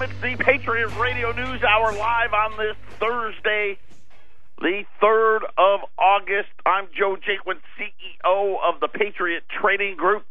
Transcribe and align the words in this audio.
It's 0.00 0.12
the 0.22 0.36
Patriot 0.36 0.96
Radio 0.96 1.32
News 1.32 1.60
Hour 1.64 1.90
live 1.92 2.32
on 2.32 2.56
this 2.56 2.76
Thursday, 3.00 3.76
the 4.60 4.84
3rd 5.02 5.40
of 5.58 5.80
August. 5.98 6.50
I'm 6.64 6.86
Joe 6.96 7.16
Jaquin, 7.16 7.58
CEO 7.76 8.58
of 8.62 8.78
the 8.80 8.86
Patriot 8.86 9.42
Trading 9.60 9.96
Group. 9.96 10.24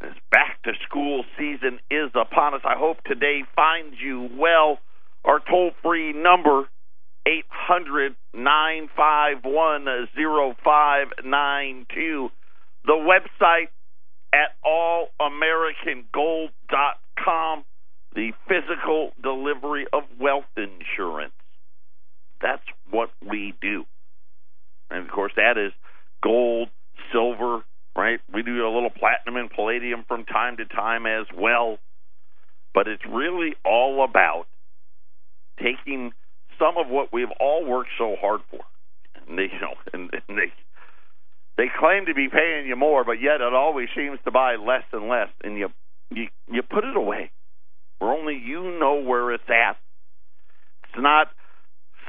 This 0.00 0.14
back 0.30 0.62
to 0.62 0.74
school 0.86 1.24
season 1.36 1.80
is 1.90 2.12
upon 2.14 2.54
us. 2.54 2.60
I 2.64 2.76
hope 2.78 3.02
today 3.02 3.42
finds 3.56 4.00
you 4.00 4.28
well. 4.36 4.78
Our 5.24 5.40
toll 5.40 5.72
free 5.82 6.12
number, 6.12 6.68
800 7.26 8.14
951 8.32 10.08
0592. 10.14 12.30
The 12.84 12.92
website 12.92 13.70
at 14.32 14.54
allamericangold.com. 14.64 17.64
The 18.14 18.32
physical 18.48 19.12
delivery 19.22 19.86
of 19.92 20.04
wealth 20.20 20.44
insurance. 20.56 21.32
That's 22.40 22.62
what 22.90 23.10
we 23.26 23.54
do. 23.60 23.84
And 24.90 25.04
of 25.04 25.12
course, 25.12 25.32
that 25.36 25.58
is 25.58 25.72
gold, 26.22 26.68
silver, 27.12 27.62
right? 27.96 28.20
We 28.32 28.42
do 28.42 28.66
a 28.66 28.72
little 28.72 28.90
platinum 28.90 29.36
and 29.36 29.50
palladium 29.50 30.04
from 30.08 30.24
time 30.24 30.56
to 30.58 30.64
time 30.64 31.06
as 31.06 31.26
well. 31.36 31.78
But 32.74 32.88
it's 32.88 33.02
really 33.08 33.54
all 33.64 34.04
about 34.04 34.46
taking 35.58 36.12
some 36.58 36.76
of 36.76 36.88
what 36.88 37.12
we've 37.12 37.30
all 37.40 37.64
worked 37.64 37.90
so 37.98 38.16
hard 38.20 38.40
for. 38.50 38.60
And 39.26 39.38
they, 39.38 39.42
you 39.52 39.60
know, 39.60 39.74
and, 39.92 40.10
and 40.28 40.38
they 40.38 40.52
they 41.56 41.66
claim 41.76 42.06
to 42.06 42.14
be 42.14 42.28
paying 42.28 42.68
you 42.68 42.76
more, 42.76 43.02
but 43.04 43.20
yet 43.20 43.40
it 43.40 43.52
always 43.52 43.88
seems 43.94 44.20
to 44.24 44.30
buy 44.30 44.54
less 44.54 44.84
and 44.92 45.08
less, 45.08 45.28
and 45.42 45.58
you 45.58 45.68
you 46.10 46.28
you 46.50 46.62
put 46.62 46.84
it 46.84 46.96
away 46.96 47.32
where 47.98 48.12
only 48.12 48.34
you 48.34 48.78
know 48.78 49.02
where 49.02 49.32
it's 49.32 49.48
at. 49.48 49.76
It's 50.84 51.02
not 51.02 51.28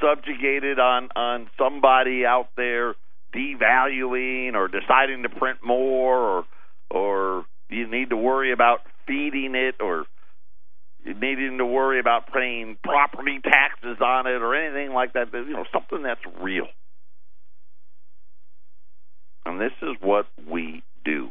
subjugated 0.00 0.78
on 0.78 1.08
on 1.14 1.50
somebody 1.58 2.24
out 2.24 2.48
there 2.56 2.94
devaluing 3.34 4.54
or 4.54 4.68
deciding 4.68 5.22
to 5.22 5.28
print 5.28 5.58
more 5.64 6.16
or 6.16 6.44
or 6.90 7.44
you 7.68 7.88
need 7.88 8.10
to 8.10 8.16
worry 8.16 8.52
about 8.52 8.80
feeding 9.06 9.54
it 9.54 9.76
or 9.80 10.04
needing 11.04 11.58
to 11.58 11.66
worry 11.66 12.00
about 12.00 12.32
paying 12.32 12.76
property 12.82 13.40
taxes 13.42 13.98
on 14.00 14.26
it 14.26 14.42
or 14.42 14.54
anything 14.54 14.92
like 14.92 15.12
that. 15.14 15.32
You 15.32 15.52
know, 15.52 15.64
something 15.72 16.02
that's 16.02 16.20
real. 16.40 16.66
And 19.46 19.60
this 19.60 19.72
is 19.82 19.96
what 20.00 20.26
we 20.50 20.82
do. 21.04 21.30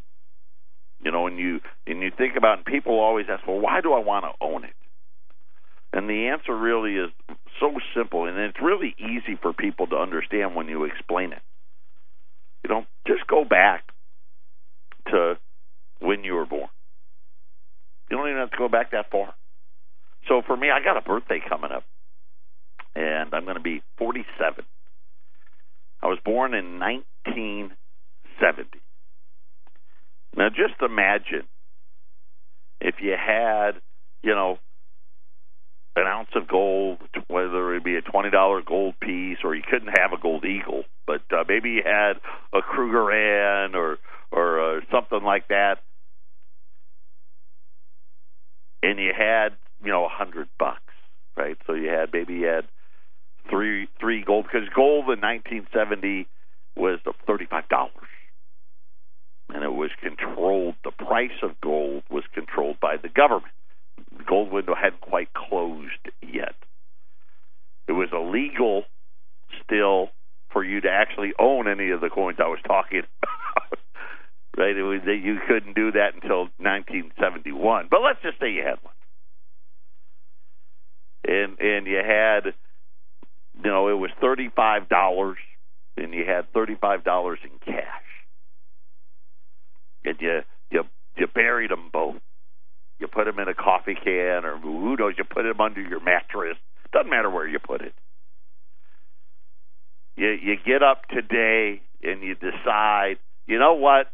You 1.04 1.12
know, 1.12 1.28
and 1.28 1.38
you 1.38 1.62
and 1.88 2.02
you 2.02 2.12
think 2.16 2.36
about, 2.36 2.58
and 2.58 2.66
people 2.66 3.00
always 3.00 3.28
ask, 3.30 3.48
well, 3.48 3.60
why 3.60 3.82
do 3.82 3.94
I 3.94 4.00
want 4.00 4.26
to 4.26 4.46
own 4.46 4.66
it? 4.66 4.74
And 5.94 6.10
the 6.10 6.28
answer 6.28 6.56
really 6.56 6.96
is 6.96 7.10
so 7.60 7.72
simple, 7.96 8.26
and 8.26 8.38
it's 8.38 8.62
really 8.62 8.96
easy 9.00 9.36
for 9.42 9.54
people 9.54 9.88
to 9.88 9.96
understand 9.96 10.56
when 10.56 10.68
you 10.68 10.84
explain 10.84 11.32
it. 11.32 11.42
You 12.64 12.70
know, 12.70 12.86
just 13.08 13.26
go 13.28 13.44
back 13.44 13.86
to 15.08 15.38
when 16.00 16.24
you 16.24 16.36
were 16.36 16.46
born. 16.46 16.70
You 18.10 18.18
don't 18.18 18.28
even 18.28 18.40
have 18.40 18.52
to 18.52 18.58
go 18.58 18.68
back 18.68 18.92
that 18.92 19.10
far. 19.10 19.34
So 20.28 20.42
for 20.46 20.56
me, 20.56 20.70
I 20.70 20.84
got 20.84 20.98
a 20.98 21.02
birthday 21.02 21.40
coming 21.48 21.72
up, 21.72 21.86
and 22.96 23.34
I'm 23.34 23.46
going 23.46 23.56
to 23.56 23.62
be 23.62 23.82
47. 23.98 24.66
I 26.02 26.08
was 26.08 26.20
born 26.24 26.54
in 26.54 26.80
1970. 26.80 28.80
Now, 30.36 30.50
just 30.50 30.82
imagine 30.82 31.48
if 32.82 32.96
you 33.02 33.16
had, 33.18 33.72
you 34.24 34.34
know, 34.34 34.58
an 35.96 36.06
ounce 36.08 36.30
of 36.36 36.48
gold, 36.48 37.00
whether 37.28 37.76
it 37.76 37.84
be 37.84 37.96
a 37.96 38.02
twenty 38.02 38.30
dollar 38.30 38.62
gold 38.62 38.96
piece, 39.02 39.40
or 39.44 39.56
you 39.56 39.64
couldn't 39.70 39.98
have 39.98 40.14
a 40.14 40.22
gold 40.22 40.46
eagle, 40.46 40.84
but 41.08 41.22
uh, 41.32 41.44
maybe 41.48 41.72
you 41.72 41.82
had 41.86 42.14
a 42.54 42.62
Krugerrand 42.62 43.76
or 43.76 43.98
or 44.32 44.78
uh, 44.78 44.82
something 44.92 45.24
like 45.24 45.48
that, 45.50 45.80
and 48.84 49.00
you 49.00 49.12
had 49.18 49.50
you 49.84 49.92
know 49.92 50.06
a 50.06 50.10
hundred 50.10 50.48
bucks, 50.58 50.94
right? 51.36 51.58
So 51.68 51.74
you 51.74 51.90
had 51.90 52.14
maybe 52.14 52.36
you 52.36 52.46
had 52.46 52.68
three 53.50 53.88
three 54.00 54.24
gold 54.24 54.46
because 54.46 54.70
gold 54.76 55.06
in 55.06 55.20
1970 55.22 56.28
was 56.78 57.00
thirty 57.28 57.46
five 57.46 57.68
dollars 57.70 58.09
and 59.54 59.64
it 59.64 59.74
was 59.74 59.90
controlled. 60.02 60.76
The 60.84 60.92
price 60.92 61.38
of 61.42 61.60
gold 61.62 62.04
was 62.10 62.24
controlled 62.34 62.80
by 62.80 62.98
the 62.98 63.10
government. 63.10 63.54
The 64.18 64.24
gold 64.24 64.52
window 64.52 64.76
hadn't 64.76 65.02
quite 65.02 65.34
closed 65.34 66.10
yet. 66.22 66.56
It 67.88 67.94
was 67.94 68.10
illegal 68.14 68.84
still 69.64 70.10
for 70.52 70.64
you 70.64 70.82
to 70.82 70.90
actually 70.90 71.34
own 71.40 71.68
any 71.68 71.90
of 71.90 72.02
the 72.02 72.10
coins 72.10 72.38
I 72.40 72.48
was 72.48 72.60
talking 72.66 73.02
about. 73.24 73.80
right? 74.58 74.76
It 74.76 74.84
was 74.84 75.02
you 75.06 75.40
couldn't 75.48 75.76
do 75.76 75.92
that 75.94 76.14
until 76.14 76.50
1971. 76.58 77.88
But 77.90 78.02
let's 78.02 78.22
just 78.22 78.40
say 78.40 78.52
you 78.52 78.64
had 78.64 78.78
one, 78.84 78.94
and 81.28 81.60
and 81.60 81.88
you 81.88 81.98
had, 81.98 82.54
you 83.64 83.72
know, 83.72 83.90
it 83.90 83.98
was 83.98 84.12
thirty 84.22 84.50
five 84.56 84.90
dollars, 84.90 85.38
and 85.98 86.14
you 86.14 86.26
had 86.26 86.52
thirty 86.54 86.76
five 86.76 87.04
dollars 87.04 87.40
in 87.44 87.52
cash 87.66 88.09
and 90.06 90.16
you 90.20 90.42
you 90.72 90.84
you 91.18 91.28
buried 91.28 91.72
them 91.72 91.90
both. 91.92 92.16
You 93.00 93.08
put 93.08 93.26
them 93.26 93.40
in 93.40 93.48
a 93.48 93.54
coffee 93.54 93.96
can, 93.96 94.46
or 94.46 94.58
who 94.58 94.98
knows? 94.98 95.14
You 95.18 95.24
put 95.24 95.44
them 95.44 95.62
under 95.62 95.82
your 95.82 96.02
mattress. 96.02 96.58
Doesn't 96.92 97.10
matter 97.10 97.30
where 97.30 97.48
you 97.48 97.60
put 97.60 97.82
it. 97.82 97.94
You 100.16 100.30
you 100.30 100.56
get 100.66 100.84
up 100.84 101.08
today 101.08 101.82
and 102.04 102.22
you 102.22 102.36
decide, 102.36 103.18
you 103.48 103.60
know 103.60 103.74
what? 103.74 104.12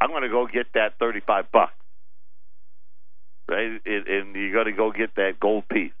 I'm 0.00 0.10
going 0.10 0.22
to 0.22 0.28
go 0.28 0.46
get 0.46 0.66
that 0.74 0.98
35 0.98 1.52
bucks, 1.52 1.72
right? 3.48 3.80
And, 3.84 4.34
you're 4.34 4.52
going 4.52 4.66
to 4.66 4.72
go 4.72 4.90
get 4.92 5.14
that 5.16 5.38
gold 5.38 5.68
piece. 5.68 5.92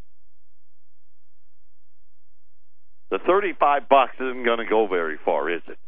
The 3.10 3.18
35 3.18 3.88
bucks 3.88 4.14
isn't 4.20 4.44
going 4.44 4.58
to 4.58 4.64
go 4.64 4.86
very 4.86 5.18
far, 5.22 5.50
is 5.50 5.62
it? 5.68 5.78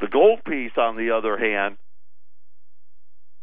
The 0.00 0.08
gold 0.08 0.40
piece, 0.44 0.76
on 0.76 0.96
the 0.96 1.12
other 1.16 1.38
hand, 1.38 1.76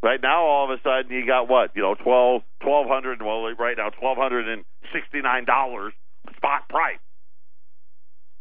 right 0.03 0.19
now 0.21 0.45
all 0.45 0.71
of 0.71 0.77
a 0.77 0.81
sudden 0.83 1.11
you 1.11 1.25
got 1.25 1.49
what? 1.49 1.71
You 1.75 1.81
know 1.81 1.95
twelve 1.95 2.43
twelve 2.61 2.87
hundred 2.87 3.21
well 3.21 3.41
right 3.57 3.77
now 3.77 3.89
twelve 3.89 4.17
hundred 4.17 4.47
and 4.47 4.63
sixty 4.93 5.21
nine 5.21 5.45
dollars 5.45 5.93
spot 6.35 6.69
price, 6.69 7.01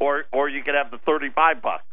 or 0.00 0.24
or 0.32 0.48
you 0.48 0.62
could 0.62 0.74
have 0.74 0.90
the 0.90 0.98
thirty 1.06 1.30
five 1.34 1.62
bucks, 1.62 1.84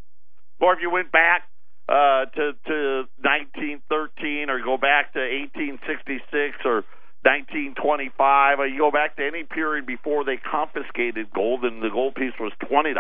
or 0.60 0.74
if 0.74 0.80
you 0.82 0.92
went 0.92 1.12
back 1.12 1.44
uh, 1.88 2.26
to 2.36 2.52
to 2.68 3.04
nineteen 3.24 3.82
thirteen 3.88 4.50
or 4.50 4.60
go 4.62 4.78
back 4.78 5.14
to 5.14 5.22
eighteen 5.24 5.80
sixty 5.88 6.20
six 6.32 6.58
or 6.66 6.84
1925, 7.24 8.60
or 8.60 8.68
you 8.68 8.80
go 8.80 8.92
back 8.92 9.18
to 9.18 9.28
any 9.28 9.44
period 9.44 9.86
before 9.86 10.24
they 10.24 10.38
confiscated 10.38 11.28
gold 11.36 11.66
and 11.66 11.84
the 11.84 11.90
gold 11.90 12.16
piece 12.16 12.32
was 12.40 12.54
$20, 12.64 12.96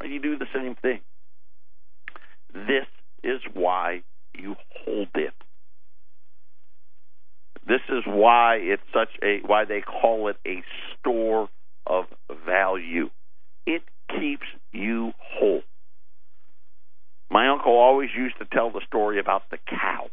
and 0.00 0.12
you 0.12 0.20
do 0.22 0.38
the 0.38 0.46
same 0.54 0.76
thing. 0.76 1.00
This 2.54 2.86
is 3.22 3.40
why 3.54 4.02
you 4.34 4.56
hold 4.84 5.08
it. 5.14 5.34
This 7.66 7.80
is 7.88 8.02
why 8.06 8.56
it's 8.56 8.82
such 8.92 9.10
a 9.22 9.40
why 9.46 9.64
they 9.64 9.80
call 9.80 10.28
it 10.28 10.36
a 10.46 10.62
store 10.98 11.48
of 11.86 12.04
value. 12.44 13.10
It 13.66 13.82
keeps 14.08 14.46
you 14.72 15.12
whole. 15.18 15.62
My 17.30 17.48
uncle 17.48 17.72
always 17.72 18.10
used 18.16 18.38
to 18.38 18.44
tell 18.44 18.70
the 18.70 18.82
story 18.86 19.18
about 19.18 19.44
the 19.50 19.58
cow. 19.68 20.10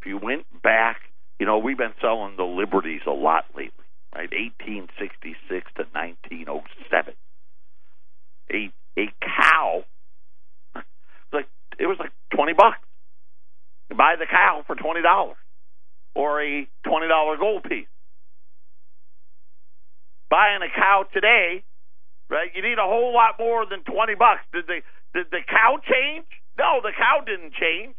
If 0.00 0.06
you 0.06 0.18
went 0.18 0.44
back, 0.62 1.00
you 1.38 1.46
know, 1.46 1.58
we've 1.58 1.78
been 1.78 1.94
selling 2.00 2.36
the 2.36 2.44
Liberties 2.44 3.02
a 3.06 3.10
lot 3.10 3.44
lately, 3.56 3.84
right? 4.14 4.30
1866 4.30 5.72
to 5.76 5.84
1907 5.92 7.14
it 11.78 11.86
was 11.86 11.98
like 11.98 12.12
twenty 12.34 12.52
bucks. 12.52 12.78
Buy 13.90 14.16
the 14.18 14.26
cow 14.26 14.64
for 14.66 14.74
twenty 14.74 15.02
dollars, 15.02 15.38
or 16.14 16.42
a 16.42 16.68
twenty 16.84 17.08
dollar 17.08 17.36
gold 17.36 17.64
piece. 17.64 17.88
Buying 20.28 20.60
a 20.62 20.70
cow 20.74 21.04
today, 21.14 21.62
right? 22.28 22.50
You 22.54 22.62
need 22.62 22.78
a 22.78 22.88
whole 22.88 23.14
lot 23.14 23.38
more 23.38 23.64
than 23.64 23.84
twenty 23.84 24.14
bucks. 24.14 24.42
Did 24.52 24.66
the 24.66 24.80
did 25.14 25.30
the 25.30 25.40
cow 25.46 25.78
change? 25.86 26.26
No, 26.58 26.80
the 26.82 26.92
cow 26.96 27.22
didn't 27.24 27.54
change. 27.54 27.94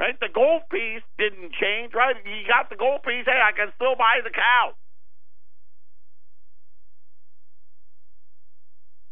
Right? 0.00 0.18
The 0.18 0.32
gold 0.32 0.62
piece 0.72 1.04
didn't 1.18 1.52
change, 1.60 1.92
right? 1.92 2.16
You 2.24 2.48
got 2.48 2.70
the 2.72 2.76
gold 2.76 3.04
piece, 3.04 3.28
hey, 3.28 3.36
I 3.36 3.52
can 3.52 3.68
still 3.76 4.00
buy 4.00 4.24
the 4.24 4.32
cow. 4.32 4.72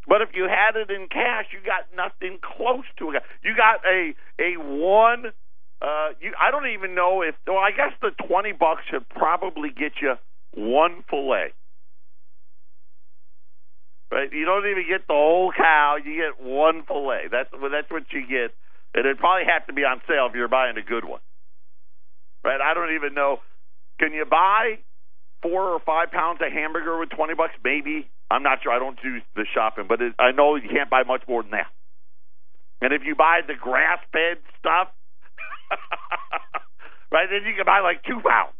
But 0.09 0.23
if 0.23 0.31
you 0.33 0.49
had 0.49 0.75
it 0.81 0.91
in 0.91 1.07
cash, 1.09 1.47
you 1.53 1.61
got 1.61 1.85
nothing 1.95 2.39
close 2.41 2.89
to 2.99 3.11
it. 3.11 3.23
You 3.45 3.55
got 3.55 3.85
a 3.85 4.15
a 4.41 4.57
one 4.57 5.33
Uh, 5.81 6.11
you, 6.21 6.33
I 6.41 6.51
don't 6.51 6.67
even 6.75 6.95
know 6.95 7.23
if. 7.23 7.37
Well, 7.47 7.59
I 7.59 7.71
guess 7.71 7.93
the 8.01 8.11
twenty 8.27 8.53
bucks 8.53 8.83
should 8.91 9.09
probably 9.11 9.71
get 9.71 9.93
you 10.03 10.15
one 10.55 11.05
fillet. 11.09 11.53
Right? 14.11 14.33
You 14.33 14.45
don't 14.47 14.67
even 14.67 14.87
get 14.89 15.07
the 15.07 15.15
whole 15.15 15.53
cow. 15.53 15.99
You 16.03 16.17
get 16.17 16.43
one 16.43 16.83
fillet. 16.89 17.29
That's 17.31 17.51
that's 17.53 17.91
what 17.91 18.05
you 18.11 18.23
get, 18.27 18.57
and 18.95 19.07
it 19.07 19.19
probably 19.19 19.45
have 19.47 19.67
to 19.67 19.73
be 19.73 19.83
on 19.83 20.01
sale 20.09 20.27
if 20.29 20.35
you're 20.35 20.49
buying 20.49 20.79
a 20.79 20.83
good 20.83 21.05
one. 21.05 21.21
Right? 22.43 22.61
I 22.61 22.75
don't 22.75 22.95
even 22.95 23.15
know. 23.15 23.39
Can 24.01 24.13
you 24.13 24.25
buy 24.25 24.79
four 25.43 25.69
or 25.71 25.81
five 25.85 26.11
pounds 26.11 26.41
of 26.41 26.51
hamburger 26.51 26.99
with 26.99 27.11
twenty 27.11 27.35
bucks? 27.35 27.53
Maybe. 27.63 28.09
I'm 28.31 28.43
not 28.43 28.59
sure. 28.63 28.73
I 28.73 28.79
don't 28.79 29.01
do 29.03 29.19
the 29.35 29.47
shopping, 29.55 29.87
but 29.89 30.01
it, 30.03 30.15
I 30.19 30.33
know 30.33 30.57
you 30.57 30.69
can't 30.69 30.91
buy 30.91 31.03
much 31.03 31.23
more 31.29 31.43
than 31.43 31.53
that. 31.53 31.69
And 32.81 32.93
if 32.93 33.03
you 33.05 33.15
buy 33.15 33.41
the 33.47 33.55
grass 33.55 33.99
fed 34.13 34.39
stuff, 34.59 34.89
right, 37.13 37.27
then 37.31 37.49
you 37.49 37.55
can 37.57 37.65
buy 37.65 37.81
like 37.81 38.05
two 38.05 38.21
pounds. 38.27 38.55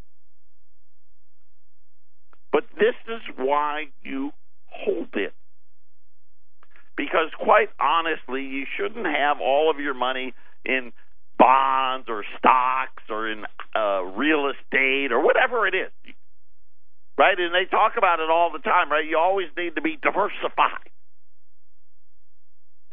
But 2.51 2.63
this 2.77 2.95
is 3.07 3.21
why 3.37 3.85
you 4.03 4.31
hold 4.65 5.09
it. 5.13 5.33
Because 6.97 7.29
quite 7.39 7.69
honestly, 7.79 8.41
you 8.41 8.65
shouldn't 8.75 9.05
have 9.05 9.37
all 9.39 9.71
of 9.71 9.79
your 9.79 9.93
money 9.93 10.33
in 10.65 10.91
bonds 11.37 12.07
or 12.09 12.25
stocks 12.37 13.03
or 13.09 13.31
in 13.31 13.45
uh, 13.75 14.01
real 14.01 14.51
estate 14.51 15.11
or 15.11 15.23
whatever 15.23 15.65
it 15.65 15.73
is. 15.75 15.91
Right? 17.19 17.37
And 17.37 17.53
they 17.53 17.69
talk 17.69 17.93
about 17.97 18.21
it 18.21 18.29
all 18.29 18.49
the 18.53 18.63
time, 18.63 18.89
right? 18.89 19.03
You 19.05 19.17
always 19.17 19.47
need 19.57 19.75
to 19.75 19.81
be 19.81 19.99
diversified. 20.01 20.87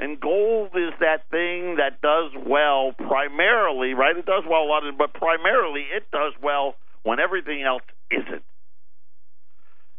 And 0.01 0.21
gold 0.21 0.71
is 0.75 0.93
that 0.99 1.31
thing 1.31 1.77
that 1.77 2.03
does 2.03 2.33
well 2.45 2.93
primarily, 2.93 3.95
right? 3.95 4.17
It 4.17 4.27
does 4.27 4.43
well 4.49 4.65
a 4.65 4.69
lot, 4.69 4.85
of, 4.85 4.99
but 4.99 5.15
primarily 5.15 5.83
it 5.95 6.11
does 6.11 6.33
well 6.43 6.75
when 7.05 7.21
everything 7.21 7.63
else 7.63 7.85
isn't. 8.11 8.43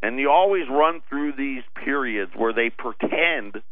And 0.03 0.19
you 0.19 0.29
always 0.29 0.65
run 0.69 1.01
through 1.09 1.31
these 1.37 1.63
periods 1.83 2.31
where 2.35 2.53
they 2.53 2.69
pretend, 2.69 3.63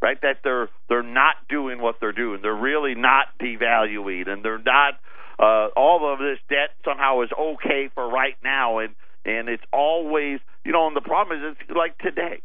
right, 0.00 0.20
that 0.22 0.38
they're 0.42 0.68
they're 0.88 1.04
not 1.04 1.36
doing 1.48 1.80
what 1.80 1.96
they're 2.00 2.12
doing. 2.12 2.40
They're 2.42 2.52
really 2.52 2.96
not 2.96 3.26
devaluing, 3.40 4.28
and 4.28 4.42
they're 4.44 4.58
not. 4.58 4.94
Uh, 5.38 5.68
all 5.76 6.12
of 6.12 6.18
this 6.18 6.38
debt 6.48 6.70
somehow 6.84 7.22
is 7.22 7.30
okay 7.38 7.88
for 7.94 8.10
right 8.10 8.36
now, 8.42 8.78
and 8.78 8.94
and 9.24 9.48
it's 9.48 9.64
always, 9.72 10.40
you 10.64 10.72
know, 10.72 10.86
and 10.86 10.96
the 10.96 11.00
problem 11.00 11.38
is 11.38 11.56
it's 11.60 11.76
like 11.76 11.98
today 11.98 12.40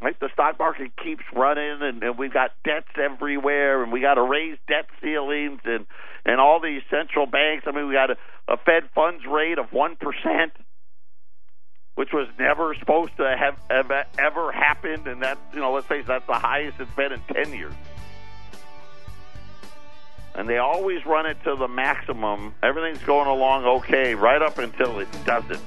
Right, 0.00 0.18
the 0.20 0.28
stock 0.34 0.58
market 0.58 0.92
keeps 1.02 1.24
running, 1.34 1.78
and, 1.80 2.02
and 2.02 2.18
we've 2.18 2.32
got 2.32 2.50
debts 2.64 2.90
everywhere, 3.02 3.82
and 3.82 3.90
we 3.90 4.02
got 4.02 4.14
to 4.14 4.22
raise 4.22 4.58
debt 4.68 4.84
ceilings, 5.02 5.60
and 5.64 5.86
and 6.26 6.38
all 6.38 6.60
these 6.60 6.82
central 6.90 7.24
banks. 7.24 7.64
I 7.66 7.70
mean, 7.70 7.88
we 7.88 7.94
got 7.94 8.10
a, 8.10 8.16
a 8.46 8.58
Fed 8.58 8.90
funds 8.94 9.24
rate 9.24 9.58
of 9.58 9.72
one 9.72 9.96
percent, 9.96 10.52
which 11.94 12.10
was 12.12 12.28
never 12.38 12.74
supposed 12.78 13.16
to 13.16 13.36
have 13.38 13.58
ever, 13.70 14.04
ever 14.18 14.52
happened, 14.52 15.06
and 15.06 15.22
that 15.22 15.38
you 15.54 15.60
know, 15.60 15.72
let's 15.72 15.86
face 15.86 16.04
it, 16.04 16.08
that's 16.08 16.26
the 16.26 16.34
highest 16.34 16.78
it's 16.78 16.94
been 16.94 17.12
in 17.12 17.20
ten 17.32 17.54
years. 17.54 17.72
And 20.36 20.46
they 20.46 20.58
always 20.58 21.04
run 21.06 21.24
it 21.24 21.42
to 21.44 21.56
the 21.56 21.66
maximum. 21.66 22.54
Everything's 22.62 23.02
going 23.04 23.26
along 23.26 23.64
okay, 23.64 24.14
right 24.14 24.42
up 24.42 24.58
until 24.58 24.98
it 24.98 25.08
doesn't, 25.24 25.62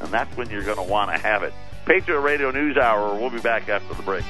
and 0.00 0.10
that's 0.10 0.36
when 0.36 0.50
you're 0.50 0.64
going 0.64 0.76
to 0.76 0.82
want 0.82 1.12
to 1.12 1.18
have 1.18 1.44
it. 1.44 1.54
Patriot 1.86 2.20
Radio 2.20 2.50
News 2.50 2.76
Hour. 2.76 3.14
We'll 3.14 3.30
be 3.30 3.38
back 3.40 3.68
after 3.68 3.94
the 3.94 4.02
break. 4.02 4.24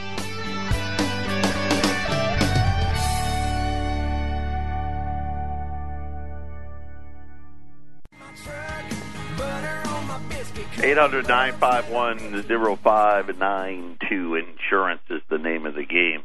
Eight 10.81 10.97
hundred 10.97 11.27
nine 11.27 11.55
five 11.55 11.89
one 11.91 12.47
zero 12.47 12.77
five 12.77 13.37
nine 13.37 13.97
two. 14.09 14.37
Insurance 14.37 15.03
is 15.11 15.23
the 15.29 15.39
name 15.39 15.67
of 15.67 15.75
the 15.75 15.85
game. 15.85 16.23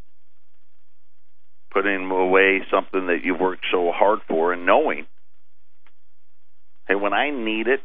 Putting 1.74 2.10
away 2.12 2.62
something 2.70 3.08
that 3.08 3.20
you've 3.24 3.40
worked 3.40 3.66
so 3.72 3.92
hard 3.92 4.20
for, 4.28 4.54
and 4.54 4.66
knowing, 4.66 5.08
hey, 6.88 6.96
when 6.96 7.14
I 7.14 7.32
need 7.32 7.68
it, 7.68 7.82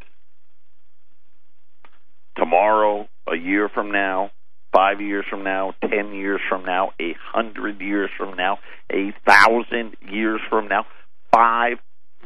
tomorrow, 2.36 3.08
a 3.26 3.36
year 3.36 3.68
from 3.72 3.90
now, 3.90 4.30
five 4.72 5.00
years 5.00 5.24
from 5.28 5.42
now, 5.42 5.74
ten 5.80 6.12
years 6.12 6.40
from 6.48 6.64
now, 6.64 6.90
a 7.00 7.14
hundred 7.32 7.80
years 7.80 8.10
from 8.16 8.36
now, 8.36 8.58
a 8.92 9.14
thousand 9.26 9.96
years 10.10 10.40
from 10.48 10.68
now, 10.68 10.84
five 11.34 11.78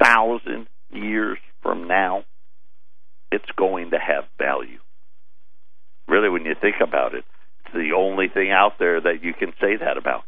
thousand 0.02 0.66
years 0.90 1.38
from 1.62 1.86
now, 1.86 2.24
it's 3.30 3.50
going 3.56 3.90
to 3.90 3.98
have 3.98 4.24
value. 4.38 4.78
Really, 6.08 6.28
when 6.28 6.44
you 6.44 6.54
think 6.60 6.76
about 6.82 7.14
it, 7.14 7.24
it's 7.64 7.74
the 7.74 7.92
only 7.96 8.28
thing 8.28 8.50
out 8.50 8.72
there 8.78 9.00
that 9.00 9.22
you 9.22 9.32
can 9.32 9.52
say 9.60 9.76
that 9.76 9.96
about. 9.96 10.24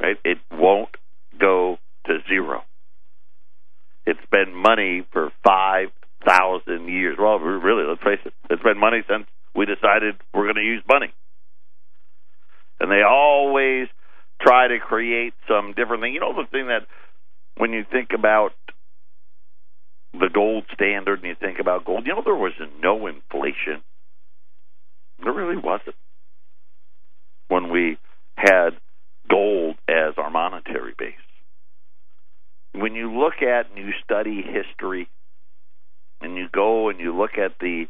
Right? 0.00 0.16
It 0.24 0.38
won't 0.52 0.94
go 1.38 1.78
to 2.06 2.18
zero. 2.28 2.62
It's 4.06 4.20
been 4.30 4.54
money 4.54 5.06
for 5.12 5.32
five 5.44 5.88
thousand 6.24 6.88
years. 6.88 7.16
Well, 7.18 7.38
really, 7.38 7.84
let's 7.88 8.02
face 8.02 8.20
it, 8.24 8.32
it's 8.50 8.62
been 8.62 8.78
money 8.78 9.02
since 9.08 9.26
we 9.54 9.66
decided 9.66 10.16
we're 10.34 10.44
going 10.44 10.56
to 10.56 10.62
use 10.62 10.82
money. 10.88 11.12
And 12.78 12.90
they 12.90 13.02
always 13.02 13.88
try 14.40 14.68
to 14.68 14.78
create 14.78 15.32
some 15.48 15.72
different 15.74 16.02
thing. 16.02 16.14
You 16.14 16.20
know, 16.20 16.34
the 16.34 16.48
thing 16.50 16.66
that 16.66 16.86
when 17.56 17.72
you 17.72 17.84
think 17.90 18.10
about 18.14 18.52
the 20.12 20.28
gold 20.32 20.64
standard 20.74 21.20
and 21.20 21.28
you 21.28 21.36
think 21.40 21.58
about 21.58 21.84
gold, 21.84 22.06
you 22.06 22.14
know, 22.14 22.22
there 22.24 22.34
was 22.34 22.52
no 22.82 23.06
inflation. 23.06 23.82
There 25.22 25.32
really 25.32 25.56
wasn't 25.56 25.96
when 27.48 27.70
we 27.70 27.96
had 28.36 28.70
gold 29.28 29.76
as 29.88 30.14
our 30.16 30.30
monetary 30.30 30.94
base. 30.98 31.14
When 32.72 32.94
you 32.94 33.12
look 33.12 33.42
at 33.42 33.70
and 33.70 33.78
you 33.78 33.92
study 34.04 34.42
history 34.42 35.08
and 36.20 36.36
you 36.36 36.48
go 36.52 36.88
and 36.88 37.00
you 37.00 37.16
look 37.16 37.38
at 37.38 37.58
the 37.60 37.86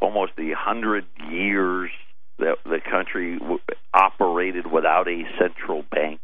almost 0.00 0.32
the 0.36 0.52
hundred 0.56 1.04
years 1.30 1.90
that 2.38 2.56
the 2.64 2.80
country 2.90 3.38
w- 3.38 3.58
operated 3.94 4.70
without 4.70 5.08
a 5.08 5.22
central 5.40 5.82
bank. 5.90 6.20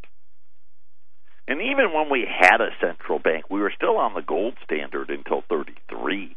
And 1.47 1.59
even 1.61 1.91
when 1.93 2.09
we 2.09 2.25
had 2.25 2.61
a 2.61 2.69
central 2.79 3.19
bank, 3.19 3.45
we 3.49 3.59
were 3.59 3.73
still 3.75 3.97
on 3.97 4.13
the 4.13 4.21
gold 4.21 4.53
standard 4.63 5.09
until 5.09 5.43
33. 5.49 6.35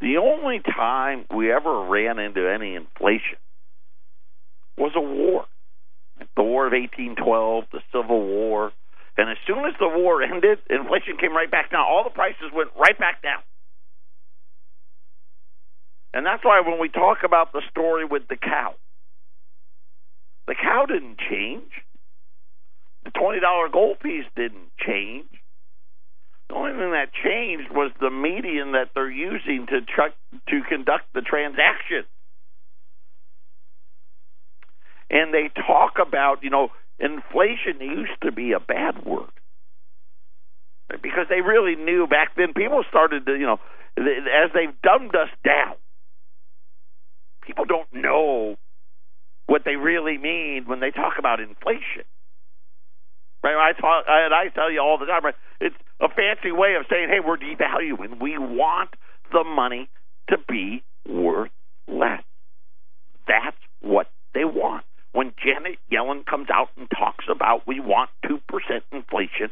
The 0.00 0.18
only 0.18 0.60
time 0.60 1.24
we 1.34 1.50
ever 1.50 1.86
ran 1.86 2.18
into 2.18 2.48
any 2.48 2.76
inflation 2.76 3.38
was 4.76 4.92
a 4.94 5.00
war. 5.00 5.46
The 6.36 6.42
War 6.42 6.66
of 6.66 6.72
1812, 6.72 7.64
the 7.72 7.80
Civil 7.92 8.20
War, 8.20 8.72
and 9.16 9.30
as 9.30 9.36
soon 9.46 9.64
as 9.64 9.74
the 9.78 9.88
war 9.88 10.22
ended, 10.22 10.58
inflation 10.68 11.16
came 11.18 11.34
right 11.34 11.50
back 11.50 11.70
down. 11.70 11.82
All 11.82 12.02
the 12.04 12.10
prices 12.10 12.50
went 12.52 12.70
right 12.78 12.98
back 12.98 13.22
down. 13.22 13.42
And 16.12 16.26
that's 16.26 16.44
why 16.44 16.62
when 16.64 16.80
we 16.80 16.88
talk 16.88 17.18
about 17.24 17.52
the 17.52 17.62
story 17.70 18.04
with 18.04 18.22
the 18.28 18.36
cow, 18.36 18.74
the 20.46 20.54
cow 20.54 20.86
didn't 20.86 21.18
change. 21.18 21.70
The 23.04 23.10
$20 23.10 23.72
gold 23.72 24.00
piece 24.00 24.24
didn't 24.36 24.70
change. 24.78 25.26
The 26.48 26.54
only 26.54 26.72
thing 26.72 26.90
that 26.92 27.10
changed 27.12 27.70
was 27.70 27.90
the 28.00 28.10
medium 28.10 28.72
that 28.72 28.90
they're 28.94 29.10
using 29.10 29.66
to 29.66 29.80
tr- 29.80 30.14
to 30.50 30.62
conduct 30.68 31.12
the 31.14 31.22
transaction. 31.22 32.04
And 35.14 35.32
they 35.32 35.48
talk 35.54 35.94
about, 36.04 36.42
you 36.42 36.50
know, 36.50 36.70
inflation 36.98 37.80
used 37.80 38.20
to 38.22 38.32
be 38.32 38.50
a 38.50 38.58
bad 38.58 39.06
word 39.06 39.30
because 41.02 41.26
they 41.30 41.40
really 41.40 41.76
knew 41.76 42.08
back 42.08 42.32
then. 42.36 42.52
People 42.52 42.82
started 42.88 43.24
to, 43.26 43.32
you 43.32 43.46
know, 43.46 43.60
as 43.96 44.50
they've 44.52 44.74
dumbed 44.82 45.14
us 45.14 45.30
down. 45.44 45.76
People 47.46 47.64
don't 47.64 47.86
know 47.92 48.56
what 49.46 49.62
they 49.64 49.76
really 49.76 50.18
mean 50.18 50.64
when 50.66 50.80
they 50.80 50.90
talk 50.90 51.14
about 51.16 51.38
inflation. 51.38 52.02
Right? 53.44 53.54
I 53.54 53.78
talk, 53.80 54.04
and 54.08 54.34
I 54.34 54.48
tell 54.48 54.72
you 54.72 54.80
all 54.80 54.98
the 54.98 55.06
time. 55.06 55.24
Right? 55.24 55.34
It's 55.60 55.76
a 56.00 56.08
fancy 56.08 56.50
way 56.50 56.74
of 56.74 56.86
saying, 56.90 57.08
"Hey, 57.08 57.20
we're 57.20 57.36
devaluing. 57.36 58.20
We 58.20 58.36
want 58.36 58.90
the 59.30 59.44
money 59.44 59.88
to 60.30 60.38
be 60.48 60.82
worth 61.06 61.52
less." 61.86 62.24
That's 63.28 63.56
what 63.80 64.10
they 64.32 64.44
want 64.44 64.84
when 65.14 65.32
Janet 65.42 65.78
Yellen 65.90 66.26
comes 66.26 66.48
out 66.52 66.70
and 66.76 66.90
talks 66.90 67.24
about 67.30 67.66
we 67.66 67.78
want 67.78 68.10
2% 68.26 68.40
inflation. 68.92 69.50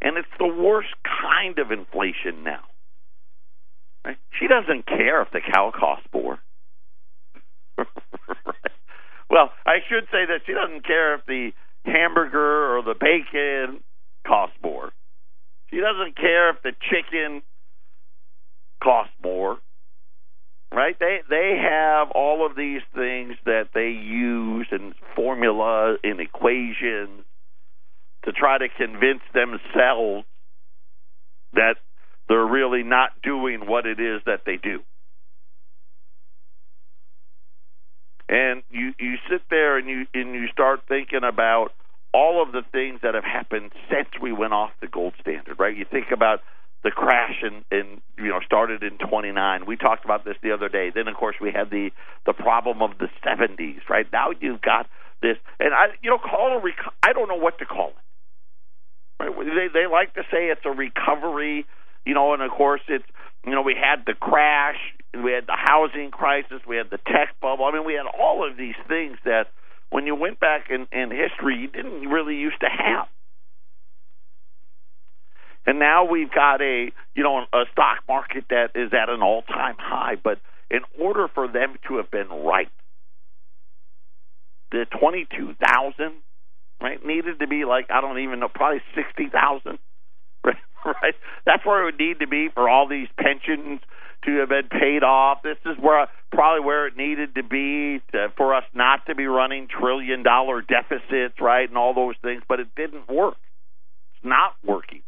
And 0.00 0.16
it's 0.16 0.28
the 0.38 0.48
worst 0.48 0.94
kind 1.04 1.58
of 1.58 1.70
inflation 1.70 2.42
now. 2.42 2.64
Right? 4.04 4.16
She 4.40 4.48
doesn't 4.48 4.86
care 4.86 5.20
if 5.22 5.30
the 5.30 5.40
cow 5.40 5.72
costs 5.78 6.06
more. 6.12 6.38
right. 7.78 7.86
Well, 9.28 9.50
I 9.66 9.78
should 9.88 10.04
say 10.12 10.24
that 10.24 10.42
she 10.46 10.52
doesn't 10.52 10.86
care 10.86 11.16
if 11.16 11.26
the 11.26 11.50
hamburger 11.84 12.76
or 12.78 12.82
the 12.82 12.94
bacon 12.94 13.82
costs 14.24 14.56
more. 14.62 14.92
She 15.70 15.80
doesn't 15.80 16.16
care 16.16 16.50
if 16.50 16.62
the 16.62 16.70
chicken 16.88 17.42
costs 18.80 19.12
more. 19.22 19.58
Right? 20.72 20.98
They 20.98 21.20
they 21.30 21.56
have 21.62 22.10
all 22.10 22.44
of 22.44 22.56
these 22.56 22.82
things 22.94 23.36
that 23.44 23.68
they 23.72 23.88
use 23.88 24.66
and 24.70 24.94
formulas 25.14 25.98
and 26.02 26.20
equations 26.20 27.24
to 28.24 28.32
try 28.32 28.58
to 28.58 28.68
convince 28.68 29.22
themselves 29.32 30.26
that 31.52 31.76
they're 32.28 32.44
really 32.44 32.82
not 32.82 33.10
doing 33.22 33.66
what 33.66 33.86
it 33.86 34.00
is 34.00 34.20
that 34.26 34.40
they 34.44 34.56
do. 34.56 34.80
And 38.28 38.62
you 38.68 38.92
you 38.98 39.14
sit 39.30 39.42
there 39.48 39.78
and 39.78 39.88
you 39.88 40.06
and 40.12 40.34
you 40.34 40.48
start 40.48 40.80
thinking 40.88 41.22
about 41.22 41.68
all 42.12 42.42
of 42.42 42.52
the 42.52 42.62
things 42.72 43.00
that 43.02 43.14
have 43.14 43.24
happened 43.24 43.70
since 43.88 44.08
we 44.20 44.32
went 44.32 44.52
off 44.52 44.70
the 44.80 44.88
gold 44.88 45.14
standard, 45.20 45.58
right? 45.58 45.76
You 45.76 45.84
think 45.88 46.06
about 46.12 46.40
the 46.86 46.92
crash 46.92 47.42
and 47.42 47.64
in 47.72 48.00
you 48.16 48.30
know 48.30 48.38
started 48.46 48.84
in 48.84 48.96
29. 48.98 49.66
We 49.66 49.76
talked 49.76 50.04
about 50.04 50.24
this 50.24 50.36
the 50.40 50.52
other 50.52 50.68
day. 50.68 50.92
Then 50.94 51.08
of 51.08 51.16
course 51.16 51.34
we 51.40 51.50
had 51.50 51.68
the 51.68 51.90
the 52.26 52.32
problem 52.32 52.80
of 52.80 52.92
the 52.98 53.08
70s, 53.26 53.80
right? 53.90 54.06
Now 54.12 54.28
you've 54.40 54.62
got 54.62 54.86
this, 55.20 55.36
and 55.58 55.74
I 55.74 55.86
you 56.00 56.10
know 56.10 56.18
call 56.18 56.56
a 56.56 56.62
rec- 56.62 56.94
I 57.02 57.12
don't 57.12 57.28
know 57.28 57.42
what 57.42 57.58
to 57.58 57.66
call 57.66 57.88
it. 57.88 59.24
Right? 59.24 59.34
They 59.36 59.66
they 59.80 59.86
like 59.90 60.14
to 60.14 60.22
say 60.30 60.46
it's 60.46 60.64
a 60.64 60.70
recovery, 60.70 61.66
you 62.04 62.14
know, 62.14 62.32
and 62.34 62.40
of 62.40 62.52
course 62.52 62.82
it's 62.86 63.04
you 63.44 63.50
know 63.50 63.62
we 63.62 63.74
had 63.74 64.06
the 64.06 64.14
crash, 64.14 64.78
we 65.12 65.32
had 65.32 65.46
the 65.48 65.58
housing 65.58 66.12
crisis, 66.12 66.62
we 66.68 66.76
had 66.76 66.90
the 66.90 66.98
tech 66.98 67.34
bubble. 67.42 67.64
I 67.64 67.72
mean 67.72 67.84
we 67.84 67.94
had 67.94 68.06
all 68.06 68.48
of 68.48 68.56
these 68.56 68.78
things 68.86 69.18
that 69.24 69.48
when 69.90 70.06
you 70.06 70.14
went 70.14 70.38
back 70.38 70.70
in, 70.70 70.86
in 70.92 71.10
history 71.10 71.56
you 71.56 71.66
didn't 71.66 72.06
really 72.06 72.36
used 72.36 72.60
to 72.60 72.68
have. 72.70 73.08
And 75.66 75.78
now 75.78 76.04
we've 76.04 76.30
got 76.30 76.62
a 76.62 76.92
you 77.14 77.22
know 77.22 77.44
a 77.52 77.64
stock 77.72 77.98
market 78.08 78.44
that 78.50 78.70
is 78.74 78.92
at 78.92 79.08
an 79.08 79.22
all 79.22 79.42
time 79.42 79.76
high, 79.78 80.14
but 80.22 80.38
in 80.70 80.80
order 81.00 81.28
for 81.34 81.48
them 81.48 81.76
to 81.88 81.96
have 81.96 82.10
been 82.10 82.28
right, 82.28 82.70
the 84.70 84.86
twenty 84.98 85.26
two 85.36 85.54
thousand 85.54 86.12
right 86.80 87.04
needed 87.04 87.40
to 87.40 87.46
be 87.46 87.64
like 87.64 87.86
I 87.90 88.00
don't 88.00 88.18
even 88.20 88.40
know 88.40 88.48
probably 88.48 88.82
sixty 88.94 89.28
thousand 89.28 89.78
right 90.44 90.56
right 90.84 91.14
that's 91.46 91.64
where 91.64 91.82
it 91.82 91.84
would 91.86 91.98
need 91.98 92.20
to 92.20 92.26
be 92.26 92.48
for 92.52 92.68
all 92.68 92.86
these 92.86 93.08
pensions 93.18 93.80
to 94.24 94.38
have 94.38 94.48
been 94.48 94.68
paid 94.68 95.02
off. 95.02 95.42
This 95.42 95.58
is 95.64 95.76
where 95.80 96.06
probably 96.32 96.64
where 96.64 96.86
it 96.86 96.96
needed 96.96 97.34
to 97.36 97.42
be 97.42 98.02
to, 98.12 98.32
for 98.36 98.54
us 98.54 98.64
not 98.74 99.06
to 99.06 99.14
be 99.14 99.26
running 99.26 99.68
trillion 99.68 100.22
dollar 100.22 100.62
deficits, 100.62 101.40
right, 101.40 101.68
and 101.68 101.78
all 101.78 101.94
those 101.94 102.16
things. 102.22 102.42
But 102.48 102.60
it 102.60 102.68
didn't 102.76 103.08
work. 103.08 103.36
It's 104.14 104.24
not 104.24 104.54
working. 104.64 105.02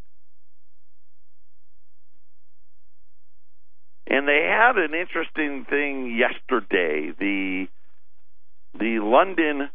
And 4.09 4.27
they 4.27 4.49
had 4.49 4.77
an 4.79 4.95
interesting 4.95 5.67
thing 5.69 6.17
yesterday. 6.17 7.13
The 7.19 7.67
the 8.79 9.01
London 9.01 9.71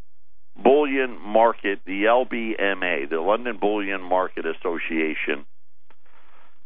Bullion 0.62 1.20
Market, 1.22 1.80
the 1.86 2.04
LBMA, 2.04 3.10
the 3.10 3.22
London 3.22 3.58
Bullion 3.60 4.02
Market 4.02 4.46
Association, 4.46 5.46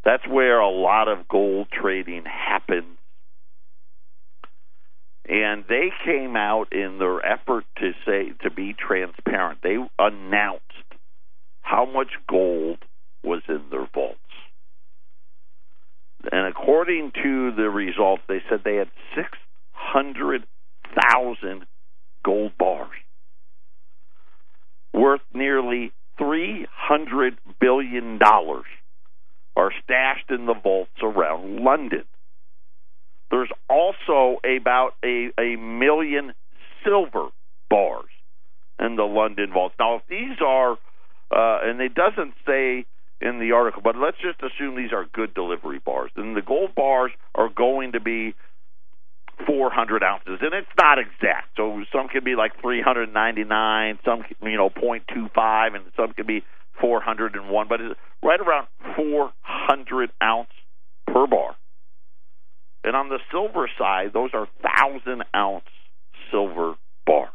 that's 0.06 0.26
where 0.28 0.60
a 0.60 0.70
lot 0.70 1.08
of 1.08 1.28
gold 1.28 1.68
trading 1.72 2.24
happens. 2.26 2.98
And 5.28 5.66
they 5.68 5.90
came 6.06 6.38
out 6.38 6.72
in 6.72 7.00
their 7.00 7.26
effort 7.26 7.66
to 7.80 7.92
say 8.06 8.32
to 8.44 8.50
be 8.50 8.74
transparent. 8.74 9.60
They 9.62 9.76
announced 10.00 10.64
how 11.62 11.86
much 11.86 12.12
gold 12.30 12.78
was 13.24 13.42
in 13.50 13.64
their 13.70 13.88
vaults. 13.94 14.20
And 16.32 16.48
according 16.48 17.12
to 17.24 17.52
the 17.56 17.70
results, 17.70 18.24
they 18.28 18.42
said 18.50 18.62
they 18.64 18.76
had 18.76 18.90
600,000 19.16 21.66
gold 22.24 22.58
bars 22.58 22.90
worth 24.94 25.22
nearly 25.34 25.92
$300 26.20 27.38
billion 27.60 28.20
are 29.56 29.72
stashed 29.84 30.30
in 30.30 30.46
the 30.46 30.54
vaults 30.54 30.92
around 31.02 31.64
London. 31.64 32.04
There's 33.32 33.50
also 33.70 34.40
about 34.44 34.92
a, 35.04 35.30
a 35.40 35.56
million 35.58 36.34
silver 36.84 37.30
bars 37.70 38.10
in 38.80 38.96
the 38.96 39.04
London 39.04 39.52
vaults. 39.54 39.76
Now, 39.80 39.98
if 39.98 40.04
these 40.10 40.38
are, 40.46 40.74
uh, 41.32 41.60
and 41.64 41.82
it 41.82 41.94
doesn't 41.94 42.34
say 42.46 42.86
in 43.20 43.40
the 43.40 43.52
article, 43.52 43.82
but 43.82 43.96
let's 43.98 44.18
just 44.18 44.40
assume 44.42 44.76
these 44.76 44.94
are 44.94 45.06
good 45.12 45.34
delivery 45.34 45.80
bars. 45.84 46.12
Then 46.16 46.34
the 46.34 46.42
gold 46.42 46.76
bars 46.76 47.12
are 47.34 47.50
going 47.50 47.94
to 47.94 48.00
be 48.00 48.36
400 49.46 50.04
ounces, 50.04 50.40
and 50.42 50.54
it's 50.54 50.68
not 50.78 51.00
exact. 51.00 51.58
So 51.58 51.84
some 51.92 52.08
could 52.10 52.24
be 52.24 52.36
like 52.36 52.60
399, 52.62 54.00
some 54.06 54.24
you 54.42 54.58
know 54.58 54.70
0.25, 54.70 55.76
and 55.76 55.86
some 55.96 56.14
could 56.14 56.28
be 56.28 56.44
401, 56.80 57.68
but 57.68 57.82
it's 57.82 58.00
right 58.24 58.40
around 58.40 58.68
400 58.96 60.12
ounce 60.22 60.50
per 61.08 61.28
bar. 61.28 61.56
And 62.84 62.96
on 62.96 63.10
the 63.10 63.20
silver 63.32 63.70
side, 63.78 64.12
those 64.14 64.32
are 64.34 64.48
thousand 64.62 65.24
ounce 65.36 65.66
silver 66.32 66.76
bars. 67.06 67.30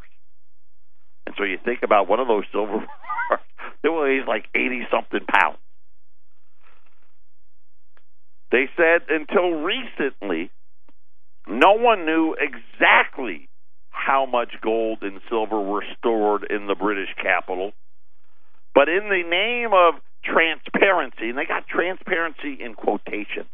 And 1.27 1.35
so 1.37 1.45
you 1.45 1.59
think 1.65 1.81
about 1.83 2.09
one 2.09 2.21
of 2.21 2.29
those 2.29 2.45
silver 2.53 2.79
bars, 3.29 3.41
it 3.83 3.89
weighs 3.89 4.27
like 4.27 4.47
80 4.55 4.87
something 4.91 5.27
pounds. 5.27 5.59
They 8.53 8.69
said 8.77 9.09
until 9.09 9.63
recently, 9.63 10.51
no 11.49 11.73
one 11.73 12.05
knew 12.05 12.37
exactly 12.39 13.49
how 13.91 14.27
much 14.27 14.53
gold 14.61 14.99
and 15.01 15.21
silver 15.29 15.59
were 15.59 15.85
stored 15.99 16.45
in 16.49 16.67
the 16.67 16.75
British 16.75 17.09
capital. 17.21 17.73
But 18.75 18.89
in 18.89 19.09
the 19.09 19.23
name 19.29 19.73
of 19.73 20.01
transparency, 20.23 21.31
and 21.31 21.39
they 21.39 21.47
got 21.47 21.67
transparency 21.67 22.63
in 22.63 22.75
quotations, 22.75 23.49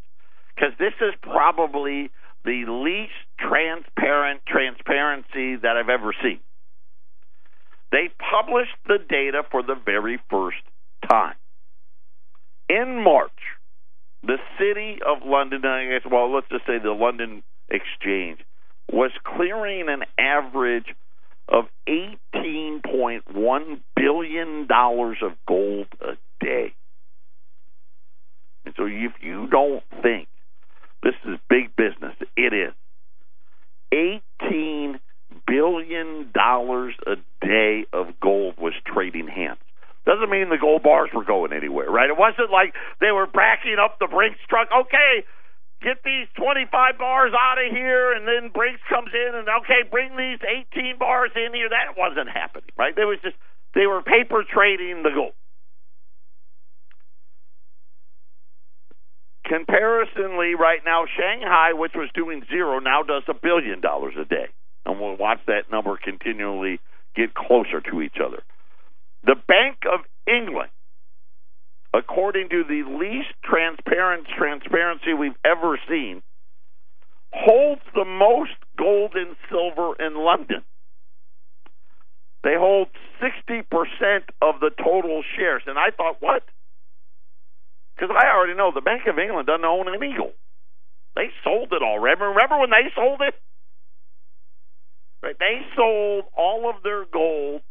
because 0.53 0.73
this 0.77 0.93
is 1.01 1.13
probably 1.21 2.11
the 2.43 2.65
least 2.67 3.13
transparent 3.39 4.41
transparency 4.45 5.55
that 5.55 5.77
I've 5.77 5.89
ever 5.89 6.13
seen. 6.21 6.39
They 7.91 8.09
published 8.19 8.75
the 8.85 8.97
data 8.97 9.43
for 9.49 9.63
the 9.63 9.75
very 9.75 10.19
first 10.29 10.61
time. 11.09 11.35
In 12.69 13.01
March, 13.03 13.31
the 14.23 14.37
city 14.59 14.99
of 15.05 15.25
London, 15.25 15.65
I 15.65 15.85
guess, 15.85 16.09
well, 16.09 16.33
let's 16.33 16.49
just 16.49 16.65
say 16.65 16.77
the 16.81 16.91
London 16.91 17.43
Exchange, 17.69 18.39
was 18.91 19.11
clearing 19.23 19.87
an 19.87 20.03
average 20.17 20.95
of 21.47 21.65
$18.1 21.87 23.79
billion 23.95 24.67
of 24.71 25.31
gold 25.47 25.87
a 26.01 26.17
day. 26.43 26.73
And 28.65 28.73
so 28.77 28.85
if 28.85 29.13
you 29.21 29.47
don't 29.47 29.83
think 30.01 30.27
this 31.01 31.15
is 31.25 31.39
big 31.49 31.75
business, 31.75 32.15
it 32.35 32.53
is. 32.53 32.73
$18 34.41 34.99
billion 35.47 36.31
a 36.35 37.15
day 37.41 37.85
of 37.93 38.19
gold 38.21 38.55
was 38.57 38.73
trading 38.85 39.27
hands. 39.27 39.59
Doesn't 40.05 40.29
mean 40.29 40.49
the 40.49 40.57
bars 41.09 41.15
were 41.15 41.25
going 41.25 41.53
anywhere, 41.53 41.89
right? 41.89 42.09
It 42.09 42.17
wasn't 42.17 42.51
like 42.51 42.73
they 42.99 43.11
were 43.11 43.27
backing 43.27 43.77
up 43.79 43.99
the 43.99 44.07
Brinks 44.07 44.39
truck. 44.49 44.67
Okay, 44.71 45.25
get 45.81 46.03
these 46.03 46.27
25 46.37 46.97
bars 46.97 47.33
out 47.33 47.57
of 47.57 47.71
here, 47.71 48.13
and 48.13 48.27
then 48.27 48.51
Brinks 48.53 48.81
comes 48.89 49.11
in 49.13 49.35
and 49.35 49.47
okay, 49.63 49.87
bring 49.89 50.15
these 50.17 50.39
18 50.73 50.97
bars 50.97 51.31
in 51.35 51.53
here. 51.53 51.69
That 51.69 51.97
wasn't 51.97 52.29
happening, 52.29 52.71
right? 52.77 52.95
They 52.95 53.05
was 53.05 53.19
just 53.23 53.35
they 53.73 53.85
were 53.85 54.01
paper 54.01 54.43
trading 54.43 55.03
the 55.03 55.11
gold. 55.13 55.33
Comparisonly, 59.45 60.53
right 60.53 60.81
now, 60.85 61.05
Shanghai, 61.17 61.73
which 61.73 61.93
was 61.95 62.09
doing 62.13 62.43
zero, 62.51 62.77
now 62.77 63.01
does 63.01 63.23
a 63.27 63.33
billion 63.33 63.81
dollars 63.81 64.13
a 64.19 64.25
day, 64.25 64.45
and 64.85 64.99
we'll 64.99 65.17
watch 65.17 65.39
that 65.47 65.71
number 65.71 65.97
continually 65.97 66.79
get 67.15 67.33
closer 67.33 67.81
to 67.81 68.01
each 68.01 68.17
other. 68.23 68.43
The 69.25 69.35
Bank 69.47 69.77
of 69.91 70.01
England 70.27 70.69
according 71.93 72.49
to 72.49 72.63
the 72.63 72.83
least 72.85 73.33
transparent 73.43 74.27
transparency 74.37 75.13
we've 75.13 75.37
ever 75.43 75.79
seen, 75.89 76.21
holds 77.33 77.81
the 77.93 78.05
most 78.05 78.55
gold 78.77 79.13
and 79.15 79.35
silver 79.49 79.93
in 79.99 80.15
London. 80.15 80.63
They 82.43 82.55
hold 82.57 82.87
60% 83.21 83.63
of 84.41 84.59
the 84.61 84.71
total 84.77 85.23
shares. 85.35 85.63
And 85.67 85.77
I 85.77 85.91
thought, 85.91 86.17
what? 86.19 86.43
Because 87.95 88.15
I 88.15 88.33
already 88.33 88.55
know 88.55 88.71
the 88.73 88.81
Bank 88.81 89.03
of 89.07 89.19
England 89.19 89.47
doesn't 89.47 89.65
own 89.65 89.93
an 89.93 90.01
eagle. 90.01 90.31
They 91.15 91.29
sold 91.43 91.73
it 91.73 91.83
already. 91.83 92.21
Remember 92.21 92.59
when 92.59 92.69
they 92.69 92.87
sold 92.95 93.19
it? 93.21 93.35
Right? 95.21 95.35
They 95.37 95.59
sold 95.75 96.25
all 96.37 96.69
of 96.69 96.81
their 96.81 97.03
gold 97.05 97.61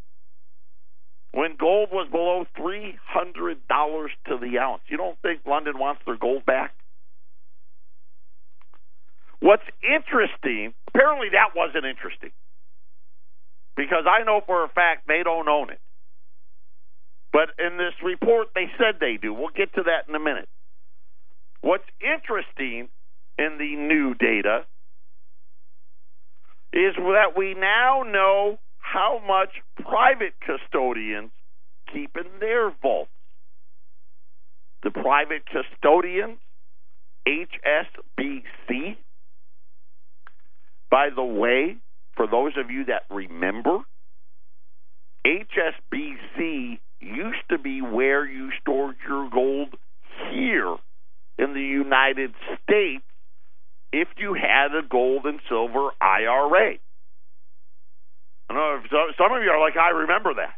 when 1.32 1.56
gold 1.56 1.90
was 1.92 2.08
below 2.10 2.46
$300 2.58 4.08
to 4.28 4.38
the 4.38 4.58
ounce. 4.58 4.82
You 4.88 4.96
don't 4.96 5.18
think 5.20 5.40
London 5.46 5.78
wants 5.78 6.02
their 6.06 6.16
gold 6.16 6.44
back? 6.46 6.74
What's 9.40 9.62
interesting, 9.82 10.74
apparently 10.88 11.28
that 11.32 11.54
wasn't 11.54 11.84
interesting. 11.84 12.30
Because 13.76 14.04
I 14.08 14.24
know 14.24 14.40
for 14.44 14.64
a 14.64 14.68
fact 14.68 15.06
they 15.06 15.22
don't 15.22 15.48
own 15.48 15.70
it. 15.70 15.80
But 17.32 17.50
in 17.58 17.76
this 17.76 17.94
report, 18.02 18.48
they 18.54 18.66
said 18.78 18.96
they 18.98 19.18
do. 19.20 19.32
We'll 19.32 19.54
get 19.54 19.74
to 19.74 19.82
that 19.84 20.08
in 20.08 20.14
a 20.14 20.18
minute. 20.18 20.48
What's 21.60 21.84
interesting 22.00 22.88
in 23.38 23.58
the 23.58 23.76
new 23.76 24.14
data 24.14 24.64
is 26.72 26.94
that 26.96 27.36
we 27.36 27.54
now 27.54 28.02
know 28.02 28.58
how 28.92 29.20
much 29.26 29.50
private 29.76 30.34
custodians 30.44 31.30
keep 31.92 32.16
in 32.16 32.40
their 32.40 32.70
vaults. 32.82 33.10
The 34.82 34.90
private 34.90 35.42
custodians, 35.46 36.38
HSBC, 37.26 38.96
by 40.90 41.08
the 41.14 41.24
way, 41.24 41.76
for 42.16 42.26
those 42.26 42.52
of 42.56 42.70
you 42.70 42.86
that 42.86 43.02
remember, 43.10 43.80
HSBC 45.26 46.78
used 47.00 47.48
to 47.50 47.58
be 47.58 47.82
where 47.82 48.26
you 48.26 48.50
stored 48.60 48.96
your 49.06 49.28
gold 49.30 49.74
here 50.30 50.76
in 51.38 51.52
the 51.52 51.60
United 51.60 52.32
States 52.62 53.04
if 53.92 54.08
you 54.16 54.34
had 54.34 54.68
a 54.74 54.86
gold 54.88 55.26
and 55.26 55.40
silver 55.48 55.90
IRA. 56.00 56.74
I 58.50 58.54
know 58.54 58.80
some 59.18 59.32
of 59.32 59.42
you 59.42 59.50
are 59.50 59.60
like, 59.60 59.76
I 59.76 59.90
remember 59.90 60.34
that, 60.34 60.56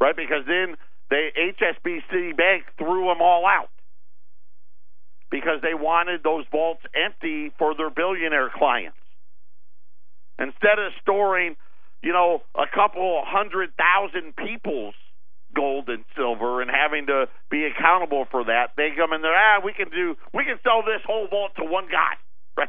right? 0.00 0.16
Because 0.16 0.44
then 0.46 0.76
the 1.10 1.28
HSBC 1.36 2.36
Bank 2.36 2.64
threw 2.76 3.06
them 3.06 3.22
all 3.22 3.46
out 3.46 3.70
because 5.30 5.60
they 5.62 5.74
wanted 5.74 6.22
those 6.22 6.44
vaults 6.50 6.82
empty 6.94 7.52
for 7.58 7.74
their 7.76 7.90
billionaire 7.90 8.50
clients. 8.54 8.96
Instead 10.38 10.78
of 10.78 10.92
storing, 11.02 11.56
you 12.02 12.12
know, 12.12 12.42
a 12.54 12.66
couple 12.72 13.22
hundred 13.26 13.70
thousand 13.76 14.34
people's 14.36 14.94
gold 15.54 15.88
and 15.88 16.04
silver 16.16 16.62
and 16.62 16.70
having 16.70 17.06
to 17.06 17.26
be 17.50 17.64
accountable 17.64 18.26
for 18.30 18.44
that, 18.44 18.70
they 18.76 18.90
come 18.96 19.12
in 19.12 19.22
there, 19.22 19.34
ah, 19.34 19.60
we 19.64 19.72
can 19.72 19.90
do, 19.90 20.14
we 20.32 20.44
can 20.44 20.58
sell 20.62 20.82
this 20.82 21.02
whole 21.06 21.26
vault 21.28 21.52
to 21.56 21.64
one 21.64 21.86
guy, 21.90 22.14
right? 22.56 22.68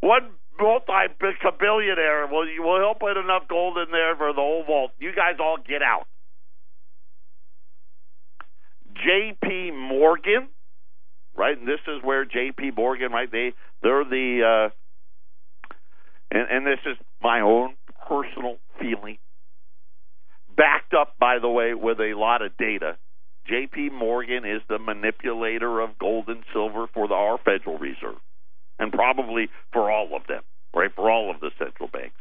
one 0.00 0.30
multi-billionaire 0.60 2.26
will 2.26 2.46
will 2.58 2.78
he'll 2.78 2.94
put 2.94 3.16
enough 3.16 3.48
gold 3.48 3.78
in 3.78 3.90
there 3.90 4.16
for 4.16 4.32
the 4.32 4.40
whole 4.40 4.64
vault. 4.66 4.92
You 4.98 5.12
guys 5.14 5.36
all 5.40 5.56
get 5.56 5.82
out. 5.82 6.06
J.P. 8.94 9.70
Morgan, 9.70 10.48
right? 11.36 11.56
And 11.56 11.66
this 11.66 11.80
is 11.88 12.02
where 12.02 12.24
J.P. 12.24 12.72
Morgan, 12.76 13.12
right? 13.12 13.30
They 13.30 13.54
they're 13.82 14.04
the 14.04 14.70
uh, 14.70 15.76
and, 16.30 16.46
and 16.50 16.66
this 16.66 16.80
is 16.86 16.96
my 17.22 17.40
own 17.40 17.74
personal 18.08 18.56
feeling, 18.78 19.18
backed 20.56 20.94
up, 20.94 21.14
by 21.18 21.38
the 21.40 21.48
way, 21.48 21.74
with 21.74 21.98
a 22.00 22.14
lot 22.16 22.42
of 22.42 22.56
data. 22.56 22.96
J.P. 23.46 23.90
Morgan 23.90 24.44
is 24.44 24.62
the 24.68 24.78
manipulator 24.78 25.80
of 25.80 25.98
gold 25.98 26.28
and 26.28 26.44
silver 26.52 26.86
for 26.92 27.08
the, 27.08 27.14
our 27.14 27.38
Federal 27.38 27.78
Reserve, 27.78 28.20
and 28.78 28.92
probably 28.92 29.48
for 29.72 29.90
all 29.90 30.14
of 30.14 30.26
them, 30.28 30.42
right? 30.74 30.90
For 30.94 31.10
all 31.10 31.30
of 31.30 31.40
the 31.40 31.50
central 31.58 31.88
banks. 31.88 32.16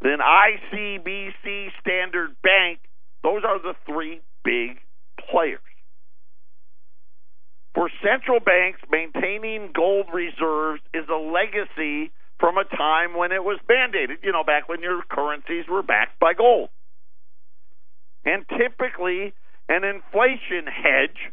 Then 0.00 0.18
ICBC, 0.20 1.68
Standard 1.80 2.36
Bank, 2.42 2.78
those 3.22 3.42
are 3.44 3.60
the 3.60 3.74
three 3.86 4.20
big 4.44 4.78
players. 5.30 5.60
For 7.74 7.90
central 8.02 8.40
banks, 8.40 8.80
maintaining 8.90 9.70
gold 9.74 10.06
reserves 10.12 10.82
is 10.94 11.04
a 11.08 11.16
legacy 11.16 12.10
from 12.40 12.56
a 12.56 12.64
time 12.64 13.16
when 13.16 13.32
it 13.32 13.42
was 13.42 13.58
mandated, 13.68 14.22
you 14.22 14.32
know, 14.32 14.44
back 14.44 14.68
when 14.68 14.80
your 14.80 15.02
currencies 15.10 15.64
were 15.68 15.82
backed 15.82 16.18
by 16.20 16.34
gold. 16.34 16.70
And 18.24 18.44
typically, 18.48 19.34
an 19.68 19.84
inflation 19.84 20.66
hedge, 20.66 21.32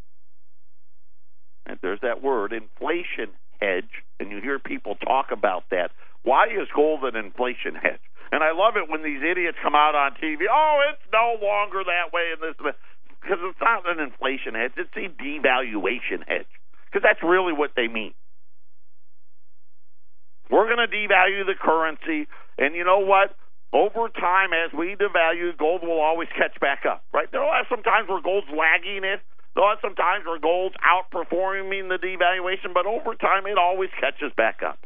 and 1.65 1.77
there's 1.81 2.01
that 2.01 2.23
word, 2.23 2.53
inflation 2.53 3.33
hedge, 3.61 4.03
and 4.19 4.31
you 4.31 4.41
hear 4.41 4.59
people 4.59 4.95
talk 4.95 5.31
about 5.31 5.63
that. 5.71 5.91
Why 6.23 6.47
is 6.47 6.67
gold 6.75 7.03
an 7.03 7.15
inflation 7.15 7.75
hedge? 7.75 8.01
And 8.31 8.43
I 8.43 8.51
love 8.51 8.75
it 8.75 8.89
when 8.89 9.03
these 9.03 9.21
idiots 9.21 9.57
come 9.61 9.75
out 9.75 9.95
on 9.95 10.13
TV. 10.17 10.49
Oh, 10.49 10.81
it's 10.91 11.05
no 11.13 11.37
longer 11.39 11.83
that 11.85 12.11
way 12.11 12.33
in 12.33 12.41
this 12.41 12.57
because 12.57 13.39
it's 13.41 13.61
not 13.61 13.87
an 13.87 13.99
inflation 13.99 14.55
hedge; 14.55 14.73
it's 14.77 14.95
a 14.97 15.07
devaluation 15.21 16.25
hedge. 16.27 16.49
Because 16.89 17.03
that's 17.03 17.21
really 17.21 17.53
what 17.53 17.71
they 17.75 17.87
mean. 17.87 18.13
We're 20.49 20.65
going 20.65 20.81
to 20.81 20.91
devalue 20.91 21.45
the 21.45 21.55
currency, 21.59 22.27
and 22.57 22.75
you 22.75 22.83
know 22.83 22.99
what? 22.99 23.35
Over 23.73 24.07
time, 24.09 24.53
as 24.53 24.71
we 24.71 24.95
devalue, 24.95 25.57
gold 25.57 25.81
will 25.81 25.99
always 25.99 26.29
catch 26.37 26.59
back 26.61 26.85
up, 26.87 27.03
right? 27.13 27.27
There'll 27.31 27.51
have 27.51 27.65
some 27.69 27.83
times 27.83 28.07
where 28.07 28.21
gold's 28.21 28.47
lagging 28.47 29.03
it. 29.03 29.19
There'll 29.55 29.69
have 29.69 29.79
some 29.81 29.95
times 29.95 30.25
where 30.25 30.39
gold's 30.39 30.75
outperforming 30.83 31.87
the 31.87 31.97
devaluation, 31.97 32.73
but 32.73 32.85
over 32.85 33.15
time, 33.15 33.47
it 33.47 33.57
always 33.57 33.89
catches 33.99 34.33
back 34.35 34.59
up. 34.65 34.79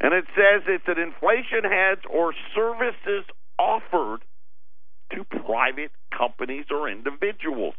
And 0.00 0.14
it 0.14 0.24
says 0.34 0.62
it's 0.66 0.88
an 0.88 0.98
inflation 0.98 1.64
hedge 1.64 2.02
or 2.10 2.32
services 2.54 3.24
offered 3.58 4.22
to 5.14 5.24
private 5.24 5.92
companies 6.16 6.66
or 6.70 6.88
individuals. 6.88 7.74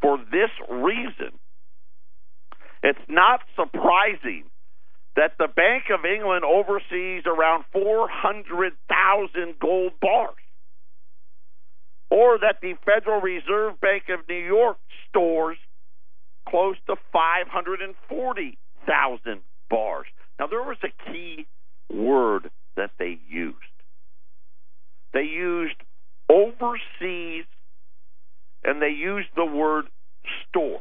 For 0.00 0.18
this 0.18 0.50
reason, 0.70 1.38
it's 2.82 2.98
not 3.08 3.40
surprising 3.56 4.44
that 5.16 5.32
the 5.38 5.48
Bank 5.48 5.84
of 5.92 6.04
England 6.04 6.44
oversees 6.44 7.24
around 7.26 7.64
400,000 7.72 9.58
gold 9.60 9.92
bars, 10.00 10.34
or 12.10 12.38
that 12.38 12.60
the 12.62 12.74
Federal 12.84 13.20
Reserve 13.20 13.80
Bank 13.80 14.04
of 14.08 14.28
New 14.28 14.34
York 14.34 14.78
stores 15.08 15.58
close 16.48 16.76
to 16.86 16.96
540,000 17.12 19.40
bars. 19.70 20.06
Now, 20.38 20.46
there 20.46 20.62
was 20.62 20.76
a 20.82 20.90
key 21.10 21.46
word 21.90 22.50
that 22.76 22.90
they 22.98 23.18
used. 23.28 23.56
They 25.12 25.22
used 25.22 25.76
oversees 26.28 27.44
and 28.64 28.80
they 28.80 28.90
used 28.90 29.28
the 29.36 29.44
word 29.44 29.86
store. 30.48 30.80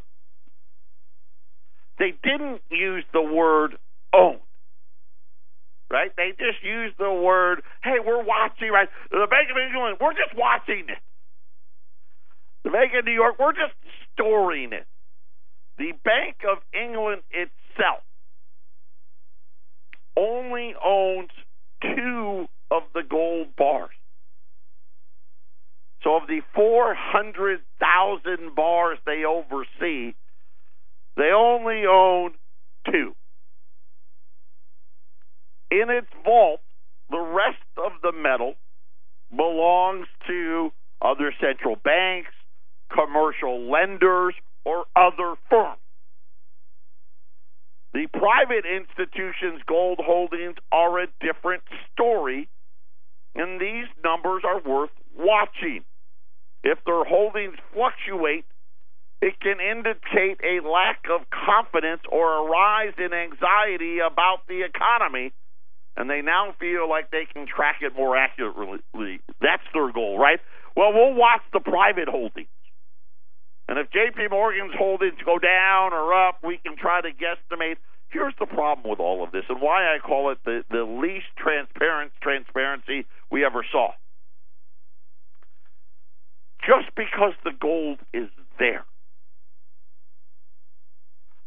They 1.99 2.13
didn't 2.23 2.61
use 2.71 3.03
the 3.13 3.21
word 3.21 3.77
own. 4.13 4.39
Right? 5.91 6.11
They 6.17 6.31
just 6.31 6.63
used 6.63 6.97
the 6.97 7.13
word, 7.13 7.61
hey, 7.83 7.99
we're 8.03 8.23
watching, 8.23 8.71
right? 8.71 8.89
The 9.11 9.27
Bank 9.29 9.51
of 9.51 9.57
England, 9.57 9.97
we're 10.01 10.13
just 10.13 10.35
watching 10.35 10.89
it. 10.89 10.97
The 12.63 12.69
Bank 12.69 12.91
of 12.97 13.05
New 13.05 13.13
York, 13.13 13.35
we're 13.39 13.53
just 13.53 13.73
storing 14.13 14.73
it. 14.73 14.85
The 15.77 15.93
Bank 16.03 16.37
of 16.49 16.59
England 16.73 17.21
itself 17.31 18.03
only 20.15 20.75
owns 20.83 21.29
two 21.81 22.47
of 22.71 22.83
the 22.93 23.03
gold 23.07 23.55
bars. 23.57 23.91
So 26.03 26.15
of 26.17 26.27
the 26.27 26.41
400,000 26.53 28.55
bars 28.55 28.99
they 29.05 29.23
oversee, 29.25 30.13
they 31.15 31.31
only 31.35 31.85
own 31.85 32.33
two. 32.91 33.15
In 35.71 35.89
its 35.89 36.07
vault, 36.23 36.61
the 37.09 37.19
rest 37.19 37.57
of 37.77 37.93
the 38.01 38.11
metal 38.11 38.55
belongs 39.35 40.07
to 40.27 40.71
other 41.01 41.33
central 41.41 41.75
banks, 41.75 42.31
commercial 42.91 43.69
lenders, 43.69 44.35
or 44.65 44.85
other 44.95 45.35
firms. 45.49 45.77
The 47.93 48.07
private 48.07 48.65
institutions' 48.65 49.61
gold 49.67 49.99
holdings 50.01 50.55
are 50.71 50.99
a 50.99 51.07
different 51.21 51.63
story, 51.91 52.49
and 53.35 53.61
these 53.61 53.85
numbers 54.03 54.43
are 54.45 54.61
worth 54.61 54.89
watching. 55.17 55.83
If 56.63 56.79
their 56.85 57.03
holdings 57.03 57.55
fluctuate, 57.73 58.45
it 59.21 59.39
can 59.39 59.59
indicate 59.59 60.39
a 60.43 60.65
lack 60.67 61.05
of 61.09 61.21
confidence 61.29 62.01
or 62.11 62.45
a 62.45 62.49
rise 62.49 62.93
in 62.97 63.13
anxiety 63.13 63.99
about 63.99 64.47
the 64.47 64.63
economy, 64.63 65.31
and 65.95 66.09
they 66.09 66.21
now 66.21 66.55
feel 66.59 66.89
like 66.89 67.11
they 67.11 67.25
can 67.31 67.45
track 67.45 67.77
it 67.81 67.95
more 67.95 68.17
accurately. 68.17 69.19
That's 69.39 69.63
their 69.73 69.91
goal, 69.91 70.17
right? 70.17 70.39
Well, 70.75 70.93
we'll 70.93 71.13
watch 71.13 71.41
the 71.53 71.59
private 71.59 72.07
holdings. 72.09 72.47
And 73.67 73.79
if 73.79 73.87
JP 73.91 74.31
Morgan's 74.31 74.73
holdings 74.77 75.17
go 75.25 75.39
down 75.39 75.93
or 75.93 76.13
up, 76.13 76.39
we 76.43 76.57
can 76.57 76.75
try 76.75 77.01
to 77.01 77.09
guesstimate 77.09 77.77
here's 78.13 78.33
the 78.39 78.45
problem 78.45 78.89
with 78.89 78.99
all 78.99 79.23
of 79.23 79.31
this 79.31 79.43
and 79.49 79.59
why 79.59 79.93
I 79.93 79.97
call 79.99 80.31
it 80.31 80.37
the, 80.45 80.63
the 80.69 80.83
least 80.83 81.25
transparent 81.35 82.11
transparency 82.21 83.05
we 83.31 83.43
ever 83.43 83.65
saw. 83.69 83.89
Just 86.61 86.95
because 86.95 87.33
the 87.43 87.51
gold 87.59 87.99
is 88.13 88.29
there. 88.59 88.85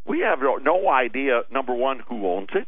We 0.05 0.19
have 0.19 0.39
no 0.61 0.89
idea, 0.89 1.41
number 1.51 1.73
one, 1.73 2.01
who 2.07 2.27
owns 2.27 2.49
it. 2.53 2.67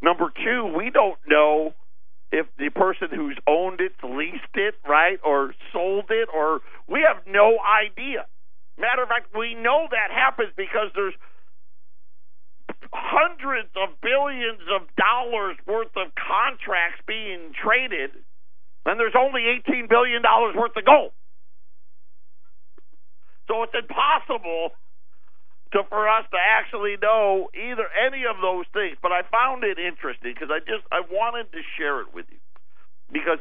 Number 0.00 0.32
two, 0.44 0.72
we 0.76 0.90
don't 0.90 1.18
know 1.26 1.74
if 2.30 2.46
the 2.58 2.70
person 2.70 3.08
who's 3.14 3.38
owned 3.46 3.80
it, 3.80 3.92
leased 4.02 4.54
it, 4.54 4.74
right, 4.86 5.18
or 5.24 5.54
sold 5.72 6.06
it, 6.10 6.28
or 6.32 6.60
we 6.88 7.04
have 7.06 7.24
no 7.26 7.58
idea. 7.60 8.26
Matter 8.78 9.02
of 9.02 9.08
fact, 9.08 9.34
we 9.36 9.54
know 9.54 9.88
that 9.90 10.10
happens 10.12 10.52
because 10.56 10.92
there's 10.94 11.14
hundreds 12.92 13.70
of 13.74 14.00
billions 14.00 14.60
of 14.70 14.86
dollars 14.96 15.56
worth 15.66 15.92
of 15.96 16.12
contracts 16.14 17.00
being 17.06 17.52
traded, 17.56 18.10
and 18.86 19.00
there's 19.00 19.16
only 19.18 19.42
$18 19.66 19.88
billion 19.88 20.22
worth 20.54 20.76
of 20.76 20.84
gold. 20.84 21.12
So 23.48 23.62
it's 23.64 23.74
impossible 23.74 24.76
to 25.72 25.82
for 25.88 26.08
us 26.08 26.24
to 26.30 26.38
actually 26.38 26.96
know 27.00 27.48
either 27.54 27.88
any 28.06 28.24
of 28.24 28.36
those 28.40 28.64
things. 28.72 28.96
But 29.02 29.12
I 29.12 29.22
found 29.30 29.64
it 29.64 29.78
interesting 29.78 30.34
because 30.34 30.50
I 30.50 30.60
just 30.60 30.84
I 30.90 31.00
wanted 31.10 31.52
to 31.52 31.58
share 31.76 32.00
it 32.00 32.14
with 32.14 32.26
you 32.30 32.38
because 33.12 33.38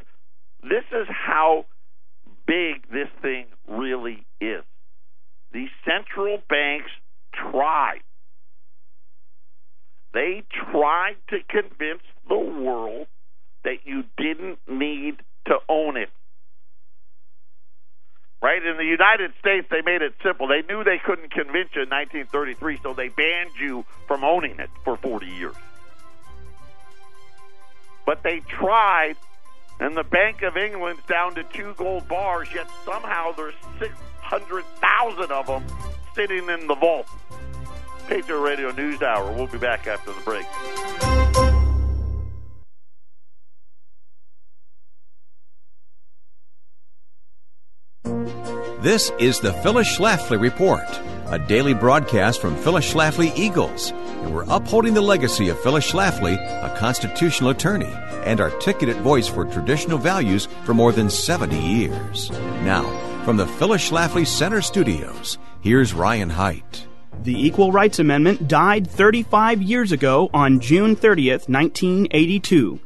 this 0.61 0.83
is 0.91 1.07
how 1.09 1.65
big 2.45 2.89
this 2.91 3.09
thing 3.21 3.45
really 3.67 4.25
is. 4.41 4.63
These 5.53 5.69
central 5.85 6.39
banks 6.49 6.91
tried. 7.33 8.01
They 10.13 10.43
tried 10.71 11.17
to 11.29 11.37
convince 11.49 12.03
the 12.27 12.37
world 12.37 13.07
that 13.63 13.85
you 13.85 14.03
didn't 14.17 14.59
need 14.67 15.17
to 15.47 15.55
own 15.69 15.97
it 15.97 16.09
right? 18.41 18.63
In 18.63 18.77
the 18.77 18.85
United 18.85 19.33
States, 19.39 19.67
they 19.69 19.81
made 19.81 20.01
it 20.01 20.13
simple. 20.23 20.47
They 20.47 20.61
knew 20.61 20.83
they 20.83 20.99
couldn't 20.99 21.31
convince 21.31 21.69
you 21.75 21.83
in 21.83 21.89
1933, 21.89 22.79
so 22.83 22.93
they 22.93 23.09
banned 23.09 23.51
you 23.59 23.85
from 24.07 24.23
owning 24.23 24.59
it 24.59 24.69
for 24.83 24.97
40 24.97 25.25
years. 25.25 25.55
But 28.05 28.23
they 28.23 28.39
tried, 28.39 29.15
and 29.79 29.97
the 29.97 30.03
Bank 30.03 30.41
of 30.43 30.55
England's 30.55 31.03
down 31.07 31.35
to 31.35 31.43
two 31.43 31.73
gold 31.77 32.07
bars, 32.07 32.47
yet 32.53 32.67
somehow 32.85 33.33
there's 33.33 33.55
600,000 33.79 35.31
of 35.31 35.47
them 35.47 35.63
sitting 36.15 36.49
in 36.49 36.67
the 36.67 36.75
vault. 36.75 37.07
Patriot 38.07 38.39
Radio 38.39 38.71
News 38.71 39.01
Hour. 39.01 39.31
We'll 39.33 39.47
be 39.47 39.57
back 39.57 39.85
after 39.87 40.13
the 40.13 40.21
break. 40.21 41.26
This 48.87 49.11
is 49.19 49.41
the 49.41 49.51
Phyllis 49.51 49.97
Schlafly 49.97 50.39
Report, 50.39 50.87
a 51.25 51.37
daily 51.37 51.73
broadcast 51.73 52.39
from 52.39 52.55
Phyllis 52.55 52.93
Schlafly 52.93 53.37
Eagles, 53.37 53.91
and 53.91 54.33
we're 54.33 54.45
upholding 54.47 54.93
the 54.93 55.01
legacy 55.01 55.49
of 55.49 55.59
Phyllis 55.59 55.91
Schlafly, 55.91 56.35
a 56.63 56.73
constitutional 56.77 57.49
attorney 57.49 57.93
and 58.23 58.39
articulate 58.39 58.95
voice 58.99 59.27
for 59.27 59.43
traditional 59.43 59.97
values 59.97 60.47
for 60.63 60.73
more 60.73 60.93
than 60.93 61.09
70 61.09 61.59
years. 61.59 62.31
Now, 62.63 62.85
from 63.25 63.35
the 63.35 63.45
Phyllis 63.45 63.89
Schlafly 63.89 64.25
Center 64.25 64.61
Studios, 64.61 65.37
here's 65.59 65.93
Ryan 65.93 66.29
Haidt. 66.29 66.87
The 67.23 67.45
Equal 67.45 67.73
Rights 67.73 67.99
Amendment 67.99 68.47
died 68.47 68.89
35 68.89 69.61
years 69.61 69.91
ago 69.91 70.29
on 70.33 70.61
June 70.61 70.95
30th, 70.95 71.49
1982. 71.49 72.79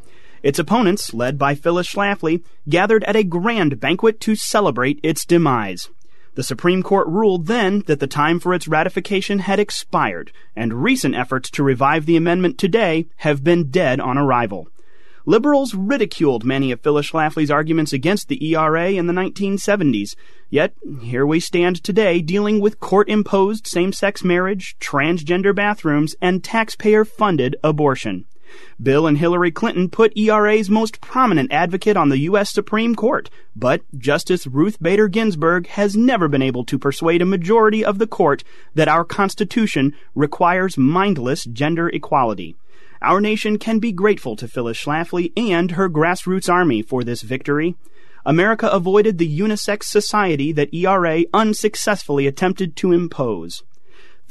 Its 0.43 0.59
opponents, 0.59 1.13
led 1.13 1.37
by 1.37 1.55
Phyllis 1.55 1.87
Schlafly, 1.87 2.43
gathered 2.67 3.03
at 3.03 3.15
a 3.15 3.23
grand 3.23 3.79
banquet 3.79 4.19
to 4.21 4.35
celebrate 4.35 4.99
its 5.03 5.25
demise. 5.25 5.89
The 6.33 6.43
Supreme 6.43 6.81
Court 6.81 7.07
ruled 7.07 7.47
then 7.47 7.83
that 7.87 7.99
the 7.99 8.07
time 8.07 8.39
for 8.39 8.53
its 8.53 8.67
ratification 8.67 9.39
had 9.39 9.59
expired, 9.59 10.31
and 10.55 10.81
recent 10.81 11.13
efforts 11.13 11.49
to 11.51 11.63
revive 11.63 12.05
the 12.05 12.15
amendment 12.15 12.57
today 12.57 13.07
have 13.17 13.43
been 13.43 13.69
dead 13.69 13.99
on 13.99 14.17
arrival. 14.17 14.69
Liberals 15.25 15.75
ridiculed 15.75 16.43
many 16.43 16.71
of 16.71 16.81
Phyllis 16.81 17.11
Schlafly's 17.11 17.51
arguments 17.51 17.93
against 17.93 18.27
the 18.27 18.43
ERA 18.43 18.91
in 18.91 19.05
the 19.05 19.13
1970s. 19.13 20.15
Yet, 20.49 20.73
here 21.01 21.27
we 21.27 21.39
stand 21.39 21.83
today 21.83 22.21
dealing 22.21 22.59
with 22.59 22.79
court 22.79 23.07
imposed 23.07 23.67
same 23.67 23.93
sex 23.93 24.23
marriage, 24.23 24.75
transgender 24.79 25.53
bathrooms, 25.53 26.15
and 26.21 26.43
taxpayer 26.43 27.05
funded 27.05 27.55
abortion. 27.63 28.25
Bill 28.81 29.07
and 29.07 29.17
Hillary 29.17 29.51
Clinton 29.51 29.89
put 29.89 30.17
ERA's 30.17 30.69
most 30.69 31.01
prominent 31.01 31.51
advocate 31.51 31.97
on 31.97 32.09
the 32.09 32.19
U.S. 32.19 32.51
Supreme 32.51 32.95
Court, 32.95 33.29
but 33.55 33.81
Justice 33.97 34.47
Ruth 34.47 34.81
Bader 34.81 35.07
Ginsburg 35.07 35.67
has 35.67 35.95
never 35.95 36.27
been 36.27 36.41
able 36.41 36.65
to 36.65 36.79
persuade 36.79 37.21
a 37.21 37.25
majority 37.25 37.83
of 37.83 37.99
the 37.99 38.07
court 38.07 38.43
that 38.75 38.87
our 38.87 39.03
Constitution 39.03 39.95
requires 40.15 40.77
mindless 40.77 41.43
gender 41.45 41.89
equality. 41.89 42.55
Our 43.01 43.19
nation 43.19 43.57
can 43.57 43.79
be 43.79 43.91
grateful 43.91 44.35
to 44.35 44.47
Phyllis 44.47 44.77
Schlafly 44.77 45.31
and 45.35 45.71
her 45.71 45.89
grassroots 45.89 46.51
army 46.51 46.81
for 46.81 47.03
this 47.03 47.23
victory. 47.23 47.75
America 48.25 48.67
avoided 48.67 49.17
the 49.17 49.39
unisex 49.39 49.85
society 49.85 50.51
that 50.51 50.73
ERA 50.73 51.23
unsuccessfully 51.33 52.27
attempted 52.27 52.75
to 52.75 52.91
impose. 52.91 53.63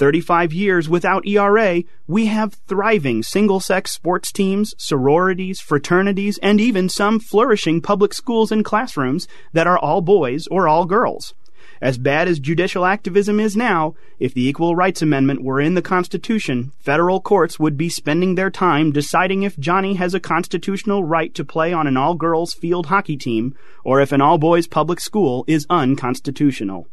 35 0.01 0.55
years 0.55 0.89
without 0.89 1.27
ERA, 1.27 1.83
we 2.07 2.25
have 2.25 2.55
thriving 2.67 3.23
single 3.23 3.61
sex 3.61 3.91
sports 3.91 4.33
teams, 4.33 4.75
sororities, 4.79 5.61
fraternities, 5.61 6.39
and 6.39 6.59
even 6.59 6.89
some 6.89 7.21
flourishing 7.21 7.83
public 7.83 8.15
schools 8.15 8.51
and 8.51 8.65
classrooms 8.65 9.29
that 9.53 9.67
are 9.67 9.79
all 9.79 10.01
boys 10.01 10.47
or 10.47 10.67
all 10.67 10.87
girls. 10.87 11.35
As 11.83 11.99
bad 11.99 12.29
as 12.29 12.39
judicial 12.39 12.87
activism 12.87 13.39
is 13.39 13.55
now, 13.55 13.95
if 14.19 14.33
the 14.33 14.49
Equal 14.49 14.75
Rights 14.75 15.03
Amendment 15.03 15.43
were 15.43 15.61
in 15.61 15.75
the 15.75 15.83
Constitution, 15.83 16.73
federal 16.79 17.21
courts 17.21 17.61
would 17.61 17.77
be 17.77 17.91
spending 17.91 18.37
their 18.37 18.51
time 18.51 18.93
deciding 18.93 19.43
if 19.43 19.59
Johnny 19.59 19.95
has 19.95 20.15
a 20.15 20.21
constitutional 20.21 21.05
right 21.05 21.35
to 21.35 21.45
play 21.45 21.75
on 21.75 21.87
an 21.87 21.99
all 21.99 22.15
girls 22.15 22.55
field 22.55 22.87
hockey 22.87 23.19
team 23.19 23.55
or 23.85 24.01
if 24.01 24.13
an 24.13 24.23
all 24.23 24.39
boys 24.39 24.67
public 24.67 24.99
school 24.99 25.45
is 25.47 25.67
unconstitutional. 25.69 26.87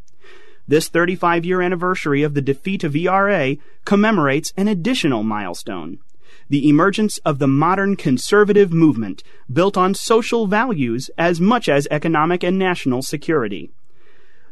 This 0.67 0.89
35 0.89 1.45
year 1.45 1.61
anniversary 1.61 2.23
of 2.23 2.33
the 2.33 2.41
defeat 2.41 2.83
of 2.83 2.95
ERA 2.95 3.57
commemorates 3.85 4.53
an 4.57 4.67
additional 4.67 5.23
milestone 5.23 5.99
the 6.49 6.69
emergence 6.69 7.17
of 7.19 7.39
the 7.39 7.47
modern 7.47 7.95
conservative 7.95 8.71
movement 8.71 9.23
built 9.51 9.75
on 9.75 9.93
social 9.93 10.47
values 10.47 11.09
as 11.17 11.41
much 11.41 11.67
as 11.67 11.87
economic 11.91 12.43
and 12.43 12.57
national 12.57 13.01
security. 13.01 13.69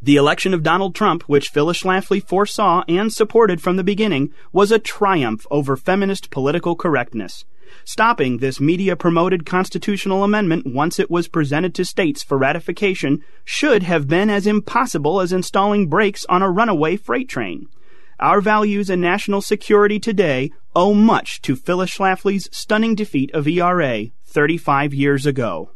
The 0.05 0.17
election 0.17 0.53
of 0.53 0.61
Donald 0.61 0.93
Trump, 0.93 1.23
which 1.23 1.49
Phyllis 1.49 1.81
Schlafly 1.81 2.23
foresaw 2.23 2.83
and 2.87 3.11
supported 3.11 3.59
from 3.59 3.75
the 3.75 3.83
beginning, 3.83 4.31
was 4.53 4.71
a 4.71 4.77
triumph 4.77 5.47
over 5.49 5.75
feminist 5.75 6.29
political 6.29 6.75
correctness. 6.75 7.43
Stopping 7.85 8.37
this 8.37 8.59
media 8.59 8.95
promoted 8.95 9.47
constitutional 9.47 10.23
amendment 10.23 10.67
once 10.67 10.99
it 10.99 11.09
was 11.09 11.27
presented 11.27 11.73
to 11.73 11.83
states 11.83 12.21
for 12.21 12.37
ratification 12.37 13.23
should 13.43 13.81
have 13.81 14.07
been 14.07 14.29
as 14.29 14.45
impossible 14.45 15.21
as 15.21 15.33
installing 15.33 15.87
brakes 15.87 16.23
on 16.29 16.43
a 16.43 16.51
runaway 16.51 16.97
freight 16.97 17.27
train. 17.27 17.67
Our 18.19 18.41
values 18.41 18.91
and 18.91 19.01
national 19.01 19.41
security 19.41 19.99
today 19.99 20.51
owe 20.75 20.93
much 20.93 21.41
to 21.41 21.55
Phyllis 21.55 21.89
Schlafly's 21.89 22.47
stunning 22.55 22.93
defeat 22.93 23.31
of 23.33 23.47
ERA 23.47 24.05
35 24.23 24.93
years 24.93 25.25
ago. 25.25 25.71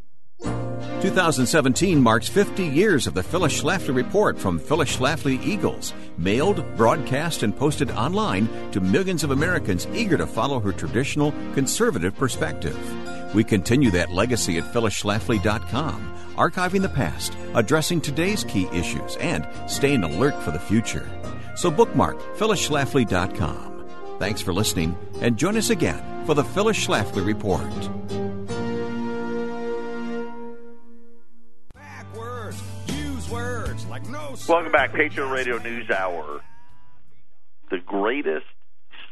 2017 1.00 2.02
marks 2.02 2.28
50 2.28 2.62
years 2.62 3.06
of 3.06 3.14
the 3.14 3.22
Phyllis 3.22 3.58
Schlafly 3.58 3.94
Report 3.94 4.38
from 4.38 4.58
Phyllis 4.58 4.94
Schlafly 4.94 5.42
Eagles, 5.42 5.94
mailed, 6.18 6.62
broadcast, 6.76 7.42
and 7.42 7.56
posted 7.56 7.90
online 7.92 8.48
to 8.72 8.82
millions 8.82 9.24
of 9.24 9.30
Americans 9.30 9.86
eager 9.94 10.18
to 10.18 10.26
follow 10.26 10.60
her 10.60 10.72
traditional 10.72 11.32
conservative 11.54 12.14
perspective. 12.16 12.78
We 13.34 13.44
continue 13.44 13.90
that 13.92 14.10
legacy 14.10 14.58
at 14.58 14.70
phyllisschlafly.com, 14.74 16.34
archiving 16.36 16.82
the 16.82 16.90
past, 16.90 17.34
addressing 17.54 18.02
today's 18.02 18.44
key 18.44 18.68
issues, 18.70 19.16
and 19.16 19.48
staying 19.68 20.02
alert 20.02 20.34
for 20.42 20.50
the 20.50 20.58
future. 20.58 21.08
So 21.56 21.70
bookmark 21.70 22.20
phyllisschlafly.com. 22.36 23.86
Thanks 24.18 24.42
for 24.42 24.52
listening, 24.52 24.98
and 25.22 25.38
join 25.38 25.56
us 25.56 25.70
again 25.70 26.26
for 26.26 26.34
the 26.34 26.44
Phyllis 26.44 26.86
Schlafly 26.86 27.24
Report. 27.24 28.29
Welcome 34.48 34.72
back, 34.72 34.92
Patriot 34.92 35.28
Radio 35.28 35.58
News 35.58 35.90
Hour. 35.90 36.40
The 37.70 37.78
greatest 37.84 38.46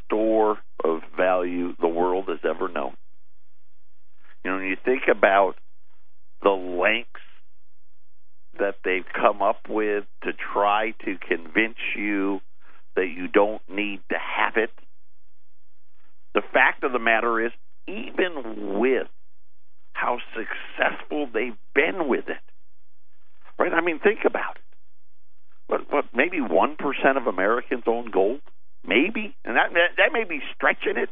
store 0.04 0.58
of 0.84 1.00
value 1.16 1.74
the 1.80 1.88
world 1.88 2.28
has 2.28 2.38
ever 2.44 2.68
known. 2.68 2.94
You 4.44 4.50
know, 4.50 4.56
when 4.58 4.66
you 4.66 4.76
think 4.84 5.02
about 5.10 5.54
the 6.42 6.50
lengths 6.50 7.20
that 8.58 8.76
they've 8.84 9.06
come 9.12 9.42
up 9.42 9.68
with 9.68 10.04
to 10.24 10.32
try 10.32 10.92
to 11.04 11.16
convince 11.28 11.78
you 11.96 12.40
that 12.96 13.08
you 13.08 13.28
don't 13.28 13.62
need 13.68 14.00
to 14.10 14.16
have 14.18 14.56
it, 14.56 14.70
the 16.34 16.42
fact 16.52 16.84
of 16.84 16.92
the 16.92 16.98
matter 16.98 17.44
is, 17.44 17.52
even 17.86 18.78
with 18.78 19.08
how 19.92 20.18
successful 20.34 21.28
they've 21.32 21.58
been 21.74 22.08
with 22.08 22.28
it, 22.28 22.36
right? 23.58 23.72
I 23.72 23.80
mean, 23.80 23.98
think 23.98 24.20
about 24.24 24.56
it. 24.56 24.62
What, 25.66 25.92
what 25.92 26.04
maybe 26.14 26.38
1% 26.38 27.16
of 27.16 27.26
Americans 27.26 27.84
own 27.86 28.10
gold? 28.10 28.40
Maybe. 28.86 29.36
And 29.44 29.56
that, 29.56 29.70
that 29.96 30.12
may 30.12 30.24
be 30.24 30.40
stretching 30.54 30.96
it. 30.96 31.10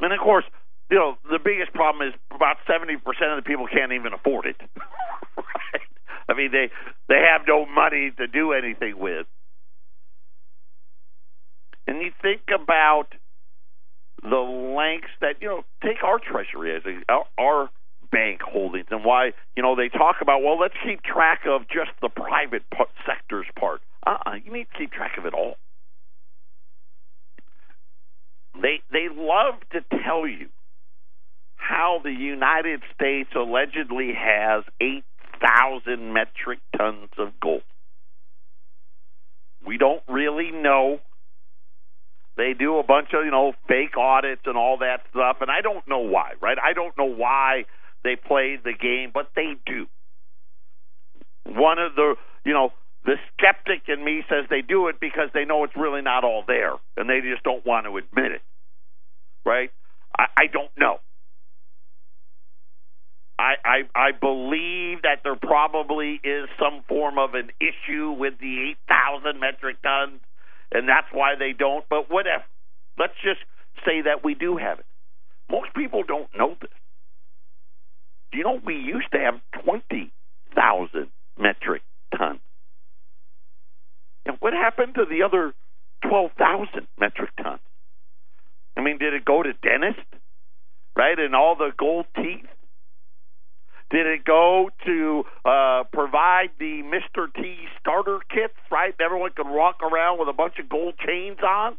And 0.00 0.12
of 0.12 0.20
course, 0.20 0.44
you 0.90 0.96
know, 0.98 1.16
the 1.30 1.38
biggest 1.42 1.72
problem 1.72 2.06
is 2.06 2.14
about 2.34 2.56
70% 2.68 2.96
of 2.96 3.42
the 3.42 3.46
people 3.46 3.66
can't 3.66 3.92
even 3.92 4.12
afford 4.12 4.46
it. 4.46 4.56
right? 5.36 5.82
I 6.28 6.34
mean, 6.34 6.50
they 6.52 6.70
they 7.08 7.22
have 7.30 7.42
no 7.46 7.66
money 7.66 8.12
to 8.18 8.26
do 8.26 8.52
anything 8.52 8.98
with. 8.98 9.26
And 11.86 12.02
you 12.02 12.10
think 12.20 12.42
about 12.52 13.06
the 14.22 14.74
lengths 14.76 15.14
that 15.20 15.36
you 15.40 15.48
know 15.48 15.64
take 15.82 16.02
our 16.02 16.18
treasury 16.18 16.74
as 16.76 16.82
a, 16.84 17.40
our 17.40 17.70
bank 18.10 18.40
holdings 18.42 18.86
and 18.90 19.04
why 19.04 19.32
you 19.56 19.62
know 19.62 19.76
they 19.76 19.88
talk 19.88 20.16
about 20.20 20.42
well 20.42 20.58
let's 20.58 20.74
keep 20.84 21.02
track 21.02 21.42
of 21.46 21.62
just 21.62 21.90
the 22.00 22.08
private 22.08 22.68
part, 22.70 22.88
sector's 23.06 23.46
part. 23.58 23.80
Uh-uh, 24.06 24.34
you 24.44 24.52
need 24.52 24.66
to 24.72 24.78
keep 24.78 24.92
track 24.92 25.18
of 25.18 25.26
it 25.26 25.34
all. 25.34 25.56
They 28.60 28.80
they 28.90 29.08
love 29.10 29.54
to 29.72 29.80
tell 30.04 30.26
you 30.26 30.48
how 31.56 32.00
the 32.02 32.12
United 32.12 32.82
States 32.94 33.30
allegedly 33.34 34.12
has 34.16 34.64
8,000 34.80 36.12
metric 36.12 36.60
tons 36.76 37.10
of 37.18 37.38
gold. 37.40 37.62
We 39.66 39.78
don't 39.78 40.02
really 40.08 40.52
know. 40.52 41.00
They 42.36 42.52
do 42.56 42.78
a 42.78 42.82
bunch 42.82 43.08
of, 43.14 43.24
you 43.24 43.30
know, 43.30 43.54
fake 43.66 43.96
audits 43.98 44.42
and 44.44 44.56
all 44.56 44.78
that 44.78 45.00
stuff, 45.10 45.38
and 45.40 45.50
I 45.50 45.60
don't 45.60 45.86
know 45.88 46.00
why, 46.00 46.32
right? 46.40 46.58
I 46.62 46.72
don't 46.72 46.96
know 46.96 47.12
why 47.12 47.64
they 48.06 48.16
play 48.16 48.56
the 48.62 48.72
game, 48.72 49.10
but 49.12 49.30
they 49.34 49.54
do. 49.66 49.86
One 51.44 51.78
of 51.78 51.94
the, 51.96 52.14
you 52.44 52.52
know, 52.52 52.72
the 53.04 53.16
skeptic 53.32 53.88
in 53.88 54.04
me 54.04 54.22
says 54.28 54.46
they 54.48 54.62
do 54.62 54.88
it 54.88 55.00
because 55.00 55.28
they 55.34 55.44
know 55.44 55.64
it's 55.64 55.76
really 55.76 56.02
not 56.02 56.24
all 56.24 56.44
there, 56.46 56.74
and 56.96 57.10
they 57.10 57.20
just 57.20 57.42
don't 57.42 57.64
want 57.66 57.86
to 57.86 57.96
admit 57.96 58.32
it, 58.32 58.42
right? 59.44 59.70
I, 60.16 60.24
I 60.36 60.46
don't 60.46 60.70
know. 60.78 60.98
I, 63.38 63.54
I 63.64 63.78
I 63.94 64.12
believe 64.12 65.02
that 65.02 65.20
there 65.22 65.36
probably 65.36 66.20
is 66.24 66.48
some 66.58 66.82
form 66.88 67.18
of 67.18 67.34
an 67.34 67.50
issue 67.60 68.12
with 68.12 68.34
the 68.40 68.74
8,000 68.88 69.38
metric 69.38 69.76
tons, 69.82 70.20
and 70.72 70.88
that's 70.88 71.08
why 71.12 71.34
they 71.38 71.52
don't. 71.52 71.84
But 71.88 72.10
whatever. 72.10 72.44
Let's 72.98 73.12
just 73.22 73.40
say 73.84 74.02
that 74.02 74.24
we 74.24 74.34
do 74.34 74.56
have 74.56 74.78
it. 74.78 74.86
Most 75.50 75.74
people 75.74 76.02
don't 76.02 76.28
know 76.34 76.56
this. 76.60 76.70
Do 78.32 78.38
you 78.38 78.44
know 78.44 78.60
we 78.64 78.74
used 78.74 79.10
to 79.12 79.18
have 79.18 79.40
20,000 79.64 81.06
metric 81.38 81.82
tons? 82.16 82.40
And 84.24 84.36
what 84.40 84.52
happened 84.52 84.94
to 84.96 85.04
the 85.08 85.22
other 85.22 85.54
12,000 86.02 86.86
metric 86.98 87.30
tons? 87.42 87.60
I 88.76 88.82
mean, 88.82 88.98
did 88.98 89.14
it 89.14 89.24
go 89.24 89.42
to 89.42 89.52
dentist, 89.52 90.06
right, 90.96 91.18
and 91.18 91.34
all 91.34 91.56
the 91.56 91.70
gold 91.78 92.06
teeth? 92.14 92.46
Did 93.90 94.06
it 94.06 94.24
go 94.24 94.68
to 94.84 95.24
uh, 95.44 95.84
provide 95.92 96.50
the 96.58 96.82
Mr. 96.82 97.32
T 97.32 97.56
starter 97.80 98.18
kits, 98.28 98.58
right? 98.70 98.92
Everyone 99.00 99.30
could 99.34 99.46
walk 99.48 99.80
around 99.80 100.18
with 100.18 100.28
a 100.28 100.32
bunch 100.32 100.54
of 100.58 100.68
gold 100.68 100.94
chains 101.06 101.38
on? 101.46 101.76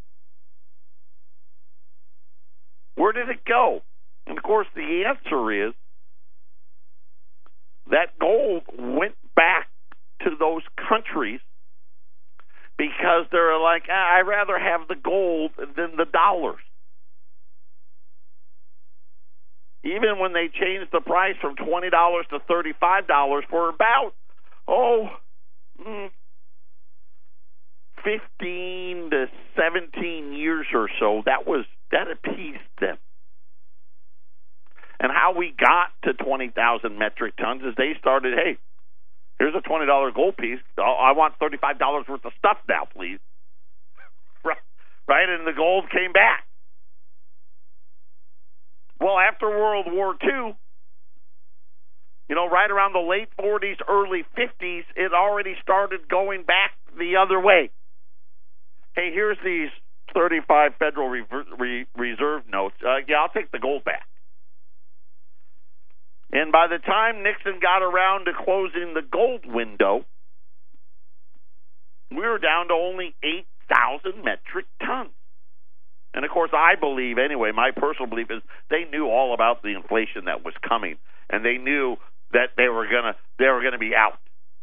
Where 2.95 3.11
did 3.11 3.29
it 3.29 3.43
go? 3.45 3.81
And 4.25 4.37
of 4.37 4.43
course, 4.43 4.67
the 4.73 5.03
answer 5.05 5.67
is 5.67 5.73
that 7.91 8.17
gold 8.19 8.63
went 8.77 9.15
back 9.35 9.67
to 10.23 10.31
those 10.39 10.63
countries 10.89 11.39
because 12.77 13.25
they're 13.31 13.59
like, 13.59 13.83
ah, 13.89 14.17
I'd 14.17 14.27
rather 14.27 14.57
have 14.59 14.87
the 14.87 14.95
gold 14.95 15.51
than 15.57 15.95
the 15.97 16.05
dollars. 16.05 16.59
even 19.87 20.19
when 20.19 20.33
they 20.33 20.49
changed 20.53 20.91
the 20.91 21.01
price 21.01 21.35
from 21.39 21.55
twenty 21.55 21.89
dollars 21.89 22.25
to 22.29 22.39
thirty 22.47 22.73
five 22.79 23.07
dollars 23.07 23.43
for 23.49 23.69
about 23.69 24.13
oh 24.67 25.07
mm, 25.79 26.09
fifteen 28.03 29.09
to 29.11 29.25
seventeen 29.55 30.33
years 30.33 30.65
or 30.73 30.89
so, 30.99 31.21
that 31.25 31.47
was 31.47 31.65
that 31.91 32.07
appeased 32.11 32.59
them. 32.81 32.97
And 34.99 35.11
how 35.11 35.33
we 35.37 35.53
got 35.57 35.89
to 36.03 36.13
twenty 36.13 36.49
thousand 36.49 36.97
metric 36.97 37.35
tons 37.37 37.61
is 37.63 37.75
they 37.77 37.93
started, 37.99 38.33
hey, 38.33 38.57
here's 39.39 39.53
a 39.55 39.61
twenty 39.61 39.85
dollar 39.85 40.11
gold 40.11 40.37
piece. 40.37 40.59
I 40.77 41.13
want 41.13 41.35
thirty 41.39 41.57
five 41.57 41.77
dollars 41.77 42.05
worth 42.09 42.25
of 42.25 42.31
stuff 42.37 42.57
now, 42.67 42.87
please. 42.95 43.19
Right, 44.45 44.57
right, 45.07 45.27
and 45.27 45.45
the 45.45 45.51
gold 45.51 45.89
came 45.91 46.13
back. 46.13 46.45
Well, 48.99 49.17
after 49.19 49.49
World 49.49 49.87
War 49.89 50.15
II, 50.23 50.55
you 52.29 52.35
know, 52.35 52.49
right 52.49 52.69
around 52.69 52.93
the 52.93 52.99
late 52.99 53.29
40s, 53.39 53.77
early 53.87 54.25
50s, 54.37 54.83
it 54.95 55.13
already 55.13 55.55
started 55.61 56.07
going 56.09 56.43
back 56.43 56.71
the 56.97 57.17
other 57.17 57.39
way. 57.39 57.69
Hey, 58.95 59.11
here's 59.13 59.37
these 59.43 59.69
35 60.13 60.71
Federal 60.79 61.09
Reserve 61.09 62.43
notes. 62.49 62.75
Uh, 62.83 62.97
yeah, 63.07 63.17
I'll 63.21 63.29
take 63.29 63.51
the 63.51 63.59
gold 63.59 63.83
back. 63.83 64.06
And 66.31 66.51
by 66.51 66.67
the 66.67 66.79
time 66.79 67.23
Nixon 67.23 67.59
got 67.61 67.81
around 67.81 68.25
to 68.25 68.31
closing 68.33 68.93
the 68.93 69.01
gold 69.01 69.45
window, 69.45 70.05
we 72.11 72.17
were 72.17 72.39
down 72.39 72.67
to 72.67 72.73
only 72.73 73.15
8,000 73.23 74.23
metric 74.23 74.65
tons. 74.85 75.11
And 76.13 76.25
of 76.25 76.31
course, 76.31 76.51
I 76.53 76.75
believe 76.79 77.17
anyway. 77.17 77.51
My 77.53 77.71
personal 77.75 78.09
belief 78.09 78.27
is 78.31 78.41
they 78.69 78.85
knew 78.89 79.05
all 79.05 79.33
about 79.33 79.61
the 79.61 79.75
inflation 79.75 80.25
that 80.25 80.43
was 80.43 80.53
coming, 80.67 80.95
and 81.29 81.45
they 81.45 81.57
knew 81.57 81.97
that 82.33 82.57
they 82.57 82.67
were 82.69 82.87
gonna 82.87 83.15
they 83.37 83.45
were 83.45 83.61
gonna 83.61 83.77
be 83.77 83.93
out. 83.95 84.17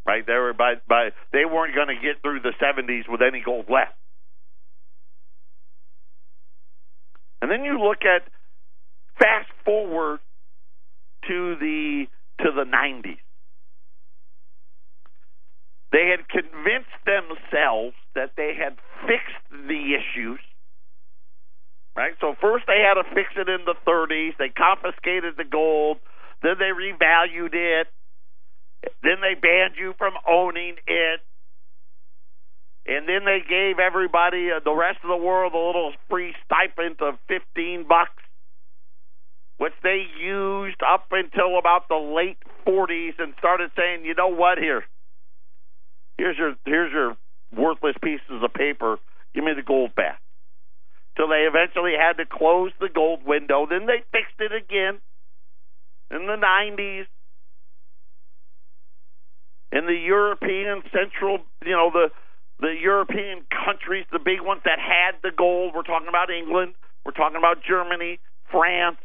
Right? 0.04 0.26
They 0.26 0.34
were 0.34 0.52
by 0.52 0.74
by 0.88 1.10
they 1.32 1.44
weren't 1.44 1.74
to 1.74 1.94
get 1.94 2.22
through 2.22 2.40
the 2.40 2.52
70s 2.60 3.08
with 3.08 3.22
any 3.22 3.40
gold 3.40 3.66
left. 3.68 3.94
And 7.40 7.50
then 7.50 7.64
you 7.64 7.78
look 7.78 8.02
at 8.02 8.26
fast 9.18 9.48
forward 9.64 10.20
to 11.28 11.56
the 11.56 12.06
to 12.40 12.50
the 12.50 12.64
90s. 12.64 13.18
They 15.92 16.10
had 16.10 16.28
convinced 16.28 16.90
themselves 17.06 17.94
that 18.14 18.32
they 18.36 18.54
had 18.58 18.76
fixed 19.06 19.68
the 19.68 19.94
issues 19.94 20.40
right? 21.96 22.14
So 22.20 22.34
first 22.40 22.64
they 22.66 22.82
had 22.82 22.94
to 22.94 23.04
fix 23.14 23.30
it 23.36 23.48
in 23.48 23.64
the 23.64 23.74
30s. 23.86 24.36
They 24.38 24.50
confiscated 24.50 25.34
the 25.36 25.44
gold. 25.44 25.98
Then 26.42 26.56
they 26.58 26.74
revalued 26.74 27.54
it. 27.54 27.86
Then 29.02 29.22
they 29.22 29.34
banned 29.34 29.74
you 29.78 29.94
from 29.96 30.14
owning 30.28 30.76
it. 30.86 31.20
And 32.86 33.08
then 33.08 33.24
they 33.24 33.40
gave 33.40 33.78
everybody, 33.78 34.50
uh, 34.52 34.60
the 34.62 34.74
rest 34.74 34.98
of 35.02 35.08
the 35.08 35.16
world, 35.16 35.54
a 35.54 35.58
little 35.58 35.92
free 36.10 36.34
stipend 36.44 37.00
of 37.00 37.14
15 37.28 37.88
bucks, 37.88 38.20
which 39.58 39.72
they 39.82 40.04
used 40.20 40.80
up 40.82 41.06
until 41.12 41.58
about 41.58 41.88
the 41.88 41.96
late 41.96 42.38
40s 42.66 43.14
and 43.18 43.34
started 43.38 43.70
saying, 43.76 44.04
you 44.04 44.14
know 44.14 44.28
what, 44.28 44.58
here, 44.58 44.84
here's 46.18 46.36
your, 46.36 46.54
here's 46.64 46.92
your 46.92 47.16
worthless 47.56 47.96
pieces 48.02 48.42
of 48.42 48.52
paper. 48.52 48.98
Give 49.34 49.44
me 49.44 49.52
the 49.54 49.62
gold 49.62 49.94
back 49.94 50.20
till 51.16 51.28
they 51.28 51.46
eventually 51.46 51.92
had 51.98 52.16
to 52.18 52.26
close 52.26 52.72
the 52.80 52.88
gold 52.92 53.20
window. 53.24 53.66
Then 53.68 53.86
they 53.86 54.02
fixed 54.12 54.38
it 54.40 54.52
again 54.52 55.00
in 56.10 56.26
the 56.26 56.36
90s. 56.36 57.06
In 59.72 59.86
the 59.86 59.98
European 60.06 60.82
Central, 60.92 61.38
you 61.64 61.72
know, 61.72 61.90
the 61.92 62.10
the 62.60 62.74
European 62.80 63.42
countries, 63.50 64.06
the 64.12 64.20
big 64.20 64.40
ones 64.40 64.62
that 64.64 64.78
had 64.78 65.18
the 65.22 65.34
gold, 65.36 65.74
we're 65.74 65.82
talking 65.82 66.06
about 66.06 66.30
England, 66.30 66.74
we're 67.04 67.10
talking 67.10 67.36
about 67.36 67.58
Germany, 67.66 68.20
France, 68.50 68.98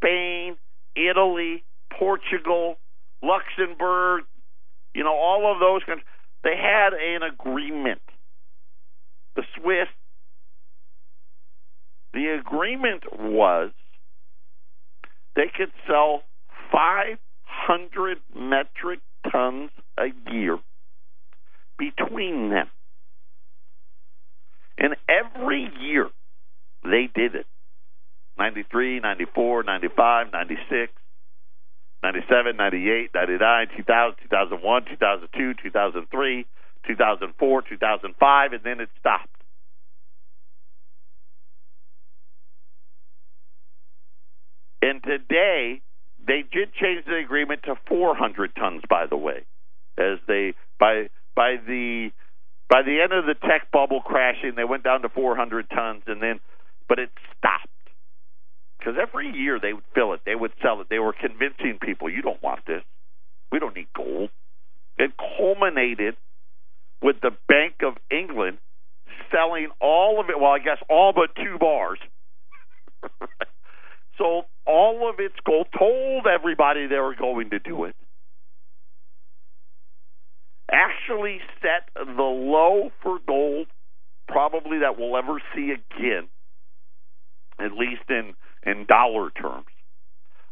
Spain, 0.00 0.56
Italy, 0.96 1.64
Portugal, 1.98 2.76
Luxembourg, 3.22 4.24
you 4.94 5.04
know, 5.04 5.14
all 5.14 5.52
of 5.52 5.60
those 5.60 5.82
countries, 5.84 6.06
they 6.44 6.56
had 6.56 6.92
an 6.92 7.22
agreement. 7.22 8.00
The 9.36 9.42
Swiss, 9.56 9.88
the 12.12 12.38
agreement 12.40 13.04
was 13.12 13.70
they 15.36 15.50
could 15.56 15.72
sell 15.86 16.22
500 16.72 18.18
metric 18.36 19.00
tons 19.30 19.70
a 19.98 20.06
year 20.32 20.58
between 21.78 22.50
them. 22.50 22.68
And 24.78 24.96
every 25.08 25.68
year 25.80 26.08
they 26.84 27.08
did 27.12 27.34
it 27.34 27.46
93, 28.38 29.00
94, 29.00 29.62
95, 29.64 30.32
96, 30.32 30.92
97, 32.02 32.56
98, 32.56 33.10
99, 33.14 33.66
2000, 33.76 34.16
2001, 34.22 34.84
2002, 34.84 35.54
2003, 35.62 36.46
2004, 36.86 37.62
2005, 37.62 38.52
and 38.52 38.62
then 38.62 38.80
it 38.80 38.88
stopped. 39.00 39.28
And 44.80 45.02
today, 45.02 45.82
they 46.24 46.44
did 46.52 46.72
change 46.74 47.04
the 47.04 47.16
agreement 47.16 47.62
to 47.64 47.74
400 47.88 48.54
tons. 48.54 48.82
By 48.88 49.06
the 49.06 49.16
way, 49.16 49.44
as 49.98 50.18
they 50.28 50.54
by 50.78 51.08
by 51.34 51.56
the 51.56 52.10
by 52.68 52.82
the 52.82 53.00
end 53.02 53.12
of 53.12 53.26
the 53.26 53.34
tech 53.34 53.72
bubble 53.72 54.00
crashing, 54.00 54.52
they 54.56 54.64
went 54.64 54.84
down 54.84 55.02
to 55.02 55.08
400 55.08 55.68
tons, 55.70 56.02
and 56.06 56.22
then 56.22 56.38
but 56.88 57.00
it 57.00 57.10
stopped 57.36 57.66
because 58.78 58.94
every 59.00 59.30
year 59.30 59.58
they 59.60 59.72
would 59.72 59.84
fill 59.94 60.12
it, 60.12 60.20
they 60.24 60.34
would 60.34 60.52
sell 60.62 60.80
it. 60.80 60.88
They 60.88 60.98
were 60.98 61.12
convincing 61.12 61.78
people, 61.80 62.08
you 62.08 62.22
don't 62.22 62.42
want 62.42 62.60
this. 62.66 62.82
We 63.50 63.58
don't 63.58 63.74
need 63.74 63.88
gold. 63.94 64.30
It 64.96 65.12
culminated 65.16 66.16
with 67.02 67.16
the 67.22 67.30
Bank 67.48 67.76
of 67.82 67.94
England 68.10 68.58
selling 69.32 69.68
all 69.80 70.20
of 70.20 70.28
it. 70.30 70.38
Well, 70.38 70.52
I 70.52 70.58
guess 70.58 70.78
all 70.88 71.12
but 71.12 71.34
two 71.34 71.58
bars. 71.58 71.98
sold 74.18 74.44
all 74.66 75.08
of 75.08 75.18
its 75.18 75.36
gold, 75.46 75.68
told 75.78 76.26
everybody 76.26 76.86
they 76.86 76.98
were 76.98 77.14
going 77.14 77.50
to 77.50 77.58
do 77.58 77.84
it, 77.84 77.94
actually 80.70 81.38
set 81.62 81.88
the 81.94 82.22
low 82.22 82.90
for 83.02 83.18
gold 83.26 83.68
probably 84.26 84.80
that 84.80 84.98
we'll 84.98 85.16
ever 85.16 85.40
see 85.54 85.70
again, 85.72 86.28
at 87.58 87.72
least 87.72 88.02
in, 88.10 88.34
in 88.64 88.86
dollar 88.86 89.30
terms. 89.30 89.66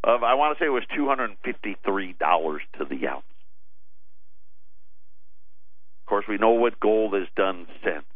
Of 0.04 0.22
I 0.22 0.34
want 0.34 0.56
to 0.56 0.62
say 0.62 0.66
it 0.66 0.70
was 0.70 0.84
two 0.94 1.06
hundred 1.08 1.30
and 1.30 1.38
fifty 1.44 1.76
three 1.84 2.14
dollars 2.18 2.62
to 2.78 2.84
the 2.84 3.06
ounce. 3.08 3.24
Of 6.04 6.10
course, 6.10 6.24
we 6.28 6.38
know 6.38 6.50
what 6.52 6.78
gold 6.78 7.14
has 7.14 7.26
done 7.36 7.66
since. 7.82 8.06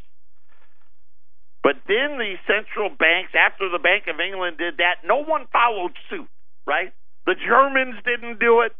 But 1.62 1.76
then 1.87 2.16
the 2.18 2.37
central 2.46 2.88
banks, 2.88 3.33
after 3.35 3.68
the 3.68 3.79
Bank 3.79 4.05
of 4.09 4.18
England 4.20 4.59
did 4.59 4.79
that, 4.79 5.05
no 5.05 5.22
one 5.22 5.46
followed 5.53 5.92
suit, 6.09 6.29
right? 6.66 6.92
The 7.26 7.35
Germans 7.35 7.96
didn't 8.05 8.40
do 8.40 8.62
it. 8.62 8.72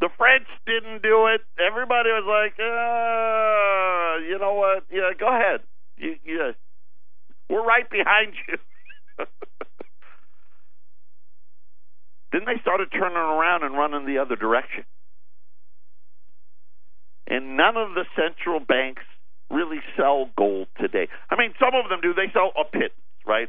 The 0.00 0.08
French 0.16 0.46
didn't 0.66 1.02
do 1.02 1.26
it. 1.26 1.42
Everybody 1.58 2.10
was 2.10 2.24
like, 2.24 2.54
uh, 2.58 4.24
you 4.30 4.38
know 4.38 4.54
what? 4.54 4.84
Yeah, 4.90 5.10
go 5.18 5.28
ahead. 5.28 5.60
You, 5.96 6.16
yeah, 6.24 6.52
we're 7.50 7.64
right 7.66 7.88
behind 7.90 8.32
you. 8.48 8.56
then 12.32 12.42
they 12.46 12.60
started 12.60 12.88
turning 12.92 13.16
around 13.16 13.64
and 13.64 13.74
running 13.74 14.06
the 14.06 14.18
other 14.18 14.36
direction. 14.36 14.84
And 17.26 17.56
none 17.56 17.76
of 17.76 17.94
the 17.94 18.04
central 18.16 18.60
banks 18.60 19.02
really 19.50 19.80
sell 19.96 20.30
gold 20.36 20.68
today. 20.80 21.08
I 21.30 21.36
mean, 21.36 21.54
some 21.58 21.74
of 21.74 21.88
them 21.88 22.00
do. 22.00 22.14
They 22.14 22.32
sell 22.32 22.52
a 22.58 22.64
pit, 22.64 22.92
right? 23.26 23.48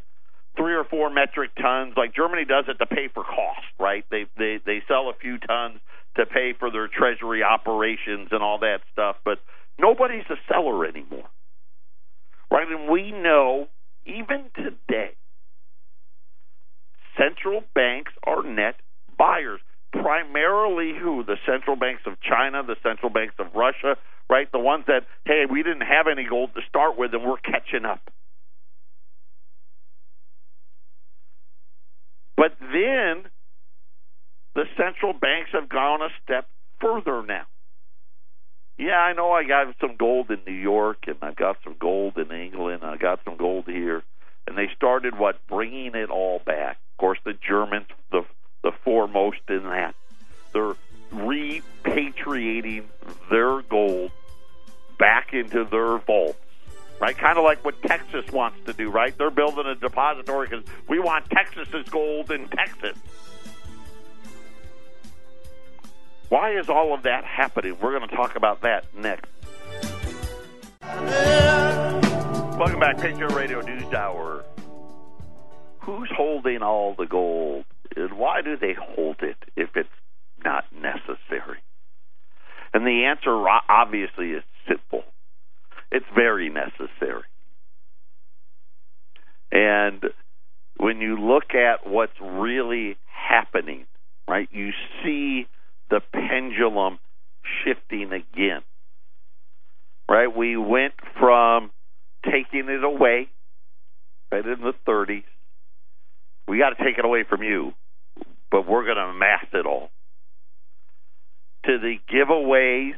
Three 0.58 0.74
or 0.74 0.84
four 0.84 1.10
metric 1.10 1.52
tons, 1.62 1.94
like 1.96 2.16
Germany 2.16 2.44
does 2.46 2.66
it 2.68 2.78
to 2.80 2.86
pay 2.86 3.08
for 3.14 3.24
cost, 3.24 3.68
right? 3.80 4.04
They 4.12 4.26
they 4.38 4.60
they 4.66 4.82
sell 4.88 5.10
a 5.10 5.14
few 5.14 5.38
tons 5.38 5.80
to 6.16 6.26
pay 6.26 6.54
for 6.58 6.72
their 6.72 6.88
treasury 6.88 7.44
operations 7.44 8.30
and 8.32 8.44
all 8.44 8.60
that 8.60 8.80
stuff, 8.92 9.18
but 9.24 9.40
nobody's 9.80 10.26
a 10.30 10.36
seller 10.52 10.86
anymore, 10.86 11.30
right? 12.52 12.68
And 12.68 12.90
we 12.90 13.12
know 13.12 13.68
even 14.06 14.50
today, 14.56 15.12
central 17.20 17.64
banks 17.76 18.12
are 18.24 18.44
net 18.44 18.76
buyers. 19.18 19.60
Primarily, 19.92 20.94
who 21.00 21.24
the 21.24 21.38
central 21.46 21.76
banks 21.76 22.04
of 22.06 22.14
China, 22.22 22.62
the 22.64 22.76
central 22.84 23.10
banks 23.10 23.34
of 23.40 23.48
Russia, 23.56 23.98
right? 24.30 24.52
The 24.52 24.60
ones 24.60 24.86
that, 24.88 25.06
hey, 25.26 25.44
we 25.50 25.64
didn't 25.64 25.82
have 25.82 26.06
any 26.08 26.28
gold 26.30 26.52
to 26.56 26.62
start 26.70 26.98
with 26.98 27.14
and 27.14 27.24
we're 27.24 27.38
catching 27.38 27.86
up. 27.86 28.02
But 32.38 32.54
then 32.60 33.26
the 34.56 34.66
central 34.78 35.14
banks 35.14 35.50
have 35.54 35.68
gone 35.68 36.02
a 36.02 36.10
step 36.24 36.48
further 36.80 37.24
now. 37.26 37.46
Yeah, 38.78 38.98
I 38.98 39.14
know 39.14 39.32
I 39.32 39.44
got 39.44 39.76
some 39.82 39.98
gold 39.98 40.32
in 40.32 40.40
New 40.48 40.58
York 40.58 41.00
and 41.08 41.18
I've 41.22 41.36
got 41.36 41.58
some 41.64 41.76
gold 41.78 42.18
in 42.18 42.32
England, 42.32 42.84
I 42.84 42.96
got 42.96 43.20
some 43.26 43.36
gold 43.36 43.66
here. 43.68 44.04
And 44.48 44.58
they 44.58 44.70
started 44.76 45.18
what 45.18 45.46
bringing 45.48 45.96
it 45.96 46.10
all 46.10 46.40
back. 46.40 46.78
Of 46.94 46.98
course, 46.98 47.20
the 47.24 47.34
Germans, 47.34 47.88
the 48.12 48.26
the 48.64 48.72
foremost 48.84 49.42
in 49.48 49.64
that. 49.64 49.96
They're 50.54 50.76
repatriating 51.14 52.84
their 53.30 53.62
gold 53.62 54.12
back 54.98 55.34
into 55.34 55.64
their 55.64 55.98
vaults, 56.00 56.40
right? 57.00 57.18
Kind 57.18 57.38
of 57.38 57.44
like 57.44 57.64
what 57.64 57.82
Texas 57.84 58.30
wants 58.32 58.58
to 58.66 58.74
do, 58.74 58.90
right? 58.90 59.18
They're 59.18 59.32
building 59.32 59.66
a 59.66 59.76
depository 59.76 60.48
because 60.48 60.66
we 60.88 61.00
want 61.00 61.30
Texas's 61.30 61.88
gold 61.90 62.32
in 62.32 62.48
Texas. 62.50 62.98
Why 66.30 66.60
is 66.60 66.70
all 66.70 66.94
of 66.94 67.04
that 67.04 67.26
happening? 67.26 67.78
We're 67.82 67.98
going 67.98 68.08
to 68.10 68.16
talk 68.16 68.36
about 68.36 68.62
that 68.62 68.86
next. 68.96 69.30
Welcome 72.60 72.82
back, 72.82 72.98
Patriot 72.98 73.32
Radio 73.32 73.62
News 73.62 73.94
Hour. 73.94 74.44
Who's 75.80 76.12
holding 76.14 76.62
all 76.62 76.94
the 76.94 77.06
gold? 77.06 77.64
And 77.96 78.18
why 78.18 78.42
do 78.42 78.58
they 78.58 78.74
hold 78.78 79.16
it 79.22 79.38
if 79.56 79.70
it's 79.78 79.88
not 80.44 80.66
necessary? 80.76 81.60
And 82.74 82.86
the 82.86 83.06
answer 83.06 83.32
obviously 83.70 84.32
is 84.32 84.44
simple. 84.68 85.04
It's 85.90 86.06
very 86.14 86.50
necessary. 86.50 87.24
And 89.54 90.04
when 90.76 91.00
you 91.00 91.16
look 91.16 91.56
at 91.56 91.90
what's 91.90 92.20
really 92.22 92.98
happening, 93.06 93.86
right, 94.28 94.50
you 94.52 94.72
see 95.02 95.48
the 95.90 96.02
pendulum 96.12 97.00
shifting 97.64 98.12
again. 98.12 98.64
Right? 100.10 100.28
We 100.28 100.58
went 100.58 100.96
from 101.18 101.72
taking 102.24 102.70
it 102.70 102.84
away, 102.84 103.30
right, 104.32 104.46
in 104.46 104.62
the 104.62 104.74
30s. 104.88 105.24
We 106.48 106.58
got 106.58 106.70
to 106.70 106.84
take 106.84 106.98
it 106.98 107.06
away 107.06 107.24
from 107.30 107.44
you, 107.44 107.74
but 108.52 108.68
we're 108.68 108.86
going 108.86 108.98
to 108.98 109.04
amass 109.04 109.46
it 109.54 109.66
all. 109.66 109.90
To 111.66 111.78
the 111.78 111.96
giveaways 112.12 112.96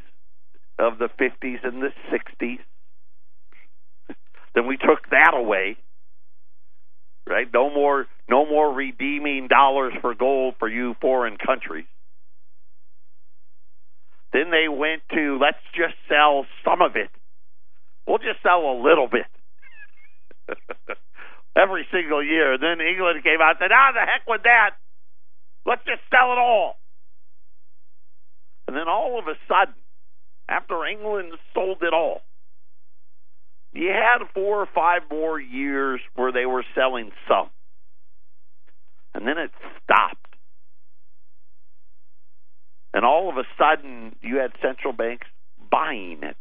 of 0.79 0.97
the 0.97 1.09
50s 1.19 1.63
and 1.63 1.81
the 1.81 1.91
60s. 2.11 2.59
then 4.55 4.67
we 4.67 4.77
took 4.77 5.09
that 5.11 5.33
away. 5.35 5.77
Right? 7.27 7.47
No 7.53 7.69
more 7.69 8.07
no 8.29 8.45
more 8.45 8.73
redeeming 8.73 9.47
dollars 9.47 9.93
for 10.01 10.15
gold 10.15 10.55
for 10.57 10.67
you 10.67 10.95
foreign 10.99 11.37
countries. 11.37 11.85
Then 14.33 14.49
they 14.49 14.67
went 14.67 15.03
to 15.13 15.37
let's 15.39 15.61
just 15.75 15.93
sell 16.09 16.45
some 16.65 16.81
of 16.81 16.95
it. 16.95 17.09
We'll 18.07 18.17
just 18.17 18.41
sell 18.43 18.61
a 18.61 18.77
little 18.81 19.07
bit. 19.07 19.27
Every 21.55 21.85
single 21.91 22.23
year. 22.23 22.57
Then 22.57 22.81
England 22.81 23.23
came 23.23 23.41
out 23.41 23.51
and 23.51 23.59
said, 23.59 23.71
ah, 23.71 23.91
the 23.93 23.99
heck 23.99 24.27
with 24.27 24.43
that. 24.43 24.71
Let's 25.65 25.83
just 25.85 26.01
sell 26.09 26.31
it 26.33 26.39
all. 26.39 26.77
And 28.67 28.75
then 28.75 28.87
all 28.87 29.19
of 29.19 29.27
a 29.27 29.35
sudden, 29.47 29.75
after 30.47 30.85
England 30.85 31.33
sold 31.53 31.77
it 31.81 31.93
all. 31.93 32.21
You 33.73 33.87
had 33.87 34.27
four 34.33 34.61
or 34.61 34.67
five 34.73 35.03
more 35.09 35.39
years 35.39 36.01
where 36.15 36.31
they 36.31 36.45
were 36.45 36.65
selling 36.75 37.11
some. 37.27 37.49
And 39.13 39.25
then 39.25 39.37
it 39.37 39.51
stopped. 39.83 40.35
And 42.93 43.05
all 43.05 43.29
of 43.29 43.37
a 43.37 43.43
sudden, 43.57 44.15
you 44.21 44.37
had 44.37 44.51
central 44.61 44.93
banks 44.93 45.27
buying 45.69 46.19
it. 46.23 46.37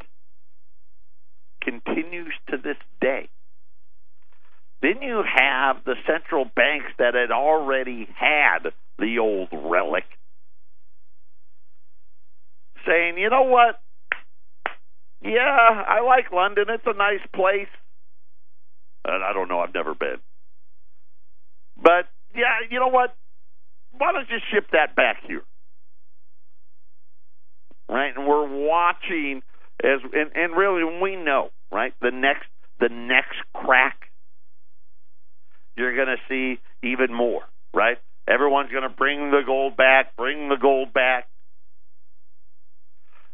Continues 1.63 2.33
to 2.49 2.57
this 2.57 2.77
day. 3.01 3.29
Then 4.83 5.03
you 5.03 5.23
have 5.23 5.85
the 5.85 5.95
central 6.07 6.45
banks 6.45 6.93
that 6.99 7.15
had 7.15 7.31
already 7.31 8.09
had 8.19 8.71
the 8.99 9.19
old 9.19 9.49
relic 9.53 10.05
saying, 12.87 13.19
you 13.19 13.29
know 13.31 13.43
what? 13.43 13.81
Yeah, 15.23 15.41
I 15.41 16.01
like 16.01 16.33
London. 16.33 16.65
It's 16.69 16.87
a 16.87 16.97
nice 16.97 17.21
place. 17.35 17.69
And 19.05 19.23
I 19.23 19.33
don't 19.33 19.49
know. 19.49 19.61
I've 19.61 19.75
never 19.75 19.95
been. 19.95 20.17
But 21.77 22.09
yeah, 22.35 22.65
you 22.71 22.79
know 22.79 22.89
what? 22.89 23.15
Why 23.97 24.13
don't 24.13 24.29
you 24.31 24.39
ship 24.53 24.69
that 24.73 24.95
back 24.97 25.19
here? 25.27 25.43
Right, 27.89 28.13
and 28.17 28.27
we're 28.27 28.47
watching 28.67 29.43
as 29.85 30.01
and, 30.13 30.31
and 30.35 30.57
really 30.57 30.85
we 31.01 31.17
know 31.17 31.51
right 31.71 31.95
the 32.01 32.11
next 32.11 32.47
the 32.81 32.89
next 32.89 33.37
crack, 33.55 34.11
you're 35.77 35.95
going 35.95 36.09
to 36.09 36.23
see 36.29 36.61
even 36.83 37.13
more, 37.13 37.43
right? 37.75 37.99
Everyone's 38.27 38.71
going 38.71 38.89
to 38.89 38.95
bring 38.95 39.31
the 39.31 39.43
gold 39.45 39.77
back, 39.77 40.17
bring 40.17 40.49
the 40.49 40.57
gold 40.57 40.93
back. 40.93 41.27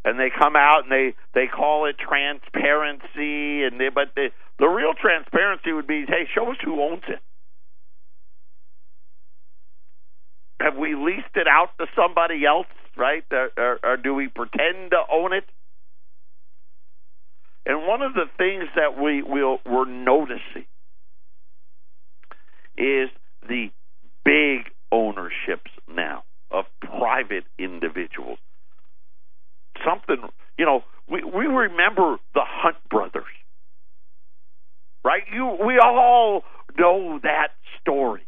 And 0.03 0.19
they 0.19 0.29
come 0.29 0.55
out 0.55 0.83
and 0.83 0.91
they 0.91 1.15
they 1.33 1.47
call 1.47 1.85
it 1.85 1.97
transparency 1.97 3.63
and 3.63 3.79
they 3.79 3.89
but 3.93 4.15
the 4.15 4.29
the 4.57 4.67
real 4.67 4.93
transparency 4.93 5.73
would 5.73 5.87
be 5.87 6.05
hey 6.07 6.27
show 6.33 6.49
us 6.51 6.57
who 6.63 6.81
owns 6.81 7.03
it. 7.07 7.19
Have 10.61 10.75
we 10.75 10.95
leased 10.95 11.35
it 11.35 11.47
out 11.47 11.69
to 11.79 11.85
somebody 11.95 12.45
else, 12.45 12.67
right? 12.95 13.23
Or, 13.31 13.49
or, 13.57 13.79
or 13.83 13.97
do 13.97 14.13
we 14.13 14.27
pretend 14.27 14.91
to 14.91 15.01
own 15.11 15.33
it? 15.33 15.43
And 17.67 17.85
one 17.85 18.01
of 18.01 18.13
the 18.13 18.27
things 18.37 18.63
that 18.77 18.97
we 18.97 19.21
will 19.21 19.59
we're 19.65 19.83
noticing 19.83 20.65
is 22.77 23.09
the 23.45 23.67
big 24.23 24.71
ownerships 24.89 25.69
now 25.85 26.23
of 26.49 26.63
private 26.79 27.43
individuals. 27.59 28.37
Something, 29.85 30.29
you 30.57 30.65
know, 30.65 30.85
we, 31.11 31.25
we 31.25 31.45
remember 31.45 32.15
the 32.33 32.43
Hunt 32.45 32.77
brothers. 32.89 33.25
Right? 35.03 35.23
You 35.33 35.57
we 35.65 35.77
all 35.77 36.43
know 36.79 37.19
that 37.21 37.49
story. 37.81 38.25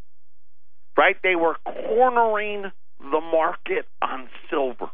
Right? 0.97 1.15
They 1.23 1.35
were 1.35 1.55
cornering 1.63 2.65
the 2.99 3.21
market 3.21 3.85
on 4.01 4.27
silver. 4.49 4.91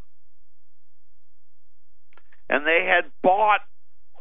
And 2.47 2.67
they 2.67 2.85
had 2.87 3.09
bought 3.23 3.61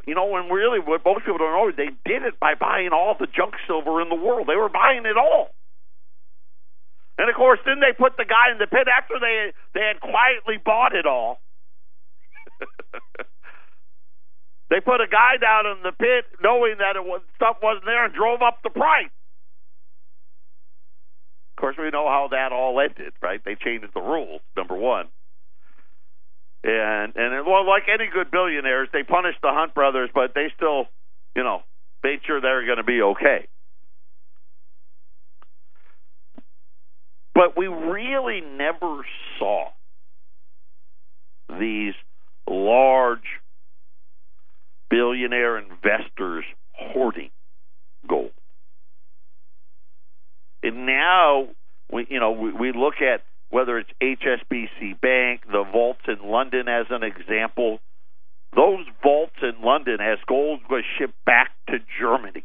you 0.07 0.15
know, 0.15 0.37
and 0.37 0.53
really 0.53 0.79
what 0.81 1.05
most 1.05 1.25
people 1.25 1.39
don't 1.39 1.53
know 1.53 1.69
is 1.69 1.77
they 1.77 1.91
did 2.05 2.23
it 2.23 2.39
by 2.41 2.55
buying 2.55 2.91
all 2.93 3.17
the 3.19 3.27
junk 3.27 3.55
silver 3.67 4.01
in 4.01 4.09
the 4.09 4.15
world. 4.15 4.47
They 4.47 4.57
were 4.57 4.69
buying 4.69 5.07
it 5.07 5.17
all. 5.17 5.51
And 7.17 7.31
of 7.31 7.37
course, 7.37 7.61
then 7.65 7.81
they 7.81 7.93
put 7.97 8.17
the 8.17 8.25
guy 8.25 8.51
in 8.51 8.59
the 8.59 8.67
pit 8.67 8.89
after 8.91 9.15
they 9.21 9.53
they 9.73 9.87
had 9.87 10.01
quietly 10.01 10.59
bought 10.63 10.95
it 10.95 11.07
all. 11.07 11.41
they 14.71 14.81
put 14.81 15.01
a 15.01 15.07
guy 15.07 15.39
down 15.41 15.67
in 15.67 15.83
the 15.83 15.93
pit, 15.93 16.27
knowing 16.43 16.77
that 16.79 16.97
it 16.97 17.05
was 17.05 17.23
stuff 17.37 17.59
wasn't 17.63 17.87
there, 17.87 18.05
and 18.05 18.15
drove 18.15 18.43
up 18.43 18.59
the 18.63 18.71
price. 18.71 19.15
Of 21.57 21.61
course, 21.61 21.77
we 21.79 21.91
know 21.91 22.09
how 22.09 22.29
that 22.33 22.51
all 22.51 22.81
ended, 22.81 23.13
right? 23.23 23.41
They 23.45 23.55
changed 23.55 23.87
the 23.95 24.03
rules. 24.03 24.41
Number 24.57 24.75
one, 24.75 25.07
and 26.65 27.13
and 27.15 27.47
well, 27.47 27.67
like 27.67 27.85
any 27.93 28.09
good 28.11 28.31
billionaires, 28.31 28.89
they 28.93 29.03
punished 29.03 29.39
the 29.43 29.51
Hunt 29.53 29.75
brothers, 29.75 30.09
but 30.15 30.33
they 30.35 30.47
still, 30.57 30.87
you 31.37 31.43
know, 31.43 31.61
made 32.03 32.21
sure 32.27 32.41
they 32.41 32.49
were 32.49 32.65
going 32.65 32.79
to 32.79 32.85
be 32.85 33.03
okay. 33.03 33.47
But 37.35 37.57
we 37.57 37.67
really 37.67 38.41
never 38.41 39.03
saw 39.39 39.67
these 41.59 41.95
large 42.49 43.19
billionaire 44.89 45.59
investors 45.59 46.45
hoarding 46.73 47.31
gold. 48.09 48.31
And 50.63 50.87
now 50.87 51.49
we 51.93 52.07
you 52.09 52.21
know 52.21 52.31
we, 52.31 52.53
we 52.53 52.73
look 52.73 52.95
at 53.03 53.23
whether 53.51 53.79
it's 53.79 53.91
HSBC 54.03 55.01
Bank, 55.01 55.43
the 55.47 55.65
vaults 55.71 56.03
in 56.09 56.29
London 56.29 56.69
as 56.69 56.87
an 56.91 57.03
example. 57.03 57.81
Those 58.55 58.87
vaults 59.03 59.37
in 59.43 59.63
London, 59.63 59.99
as 60.01 60.19
gold 60.27 60.61
was 60.71 60.85
shipped 60.99 61.25
back 61.25 61.51
to 61.69 61.79
Germany, 62.01 62.45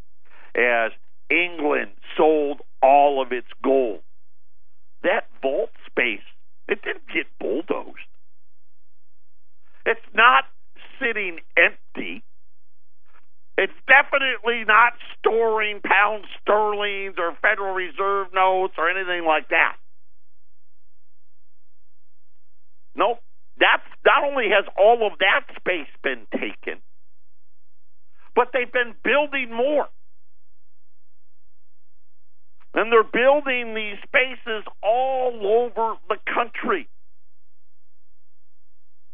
as 0.55 0.91
England 1.29 1.91
sold 2.17 2.61
all 2.81 3.21
of 3.21 3.31
its 3.31 3.47
gold, 3.63 4.01
that 5.03 5.27
vault 5.41 5.69
space, 5.85 6.25
it 6.67 6.81
didn't 6.81 7.07
get 7.13 7.25
bulldozed. 7.39 7.97
It's 9.85 9.99
not 10.13 10.45
sitting 10.99 11.39
empty. 11.57 12.23
It's 13.57 13.73
definitely 13.87 14.63
not 14.65 14.93
storing 15.17 15.81
pound 15.83 16.25
sterlings 16.41 17.15
or 17.17 17.35
Federal 17.41 17.73
Reserve 17.73 18.27
notes 18.33 18.73
or 18.77 18.89
anything 18.89 19.25
like 19.25 19.49
that. 19.49 19.75
Nope. 22.95 23.19
That's 23.59 23.83
not 24.05 24.23
only 24.23 24.45
has 24.49 24.65
all 24.77 25.05
of 25.05 25.19
that 25.19 25.41
space 25.57 25.91
been 26.01 26.25
taken, 26.31 26.81
but 28.35 28.49
they've 28.53 28.71
been 28.71 28.95
building 29.03 29.53
more. 29.53 29.87
And 32.73 32.91
they're 32.91 33.03
building 33.03 33.73
these 33.73 33.97
spaces 34.03 34.63
all 34.81 35.67
over 35.67 35.95
the 36.07 36.17
country. 36.33 36.87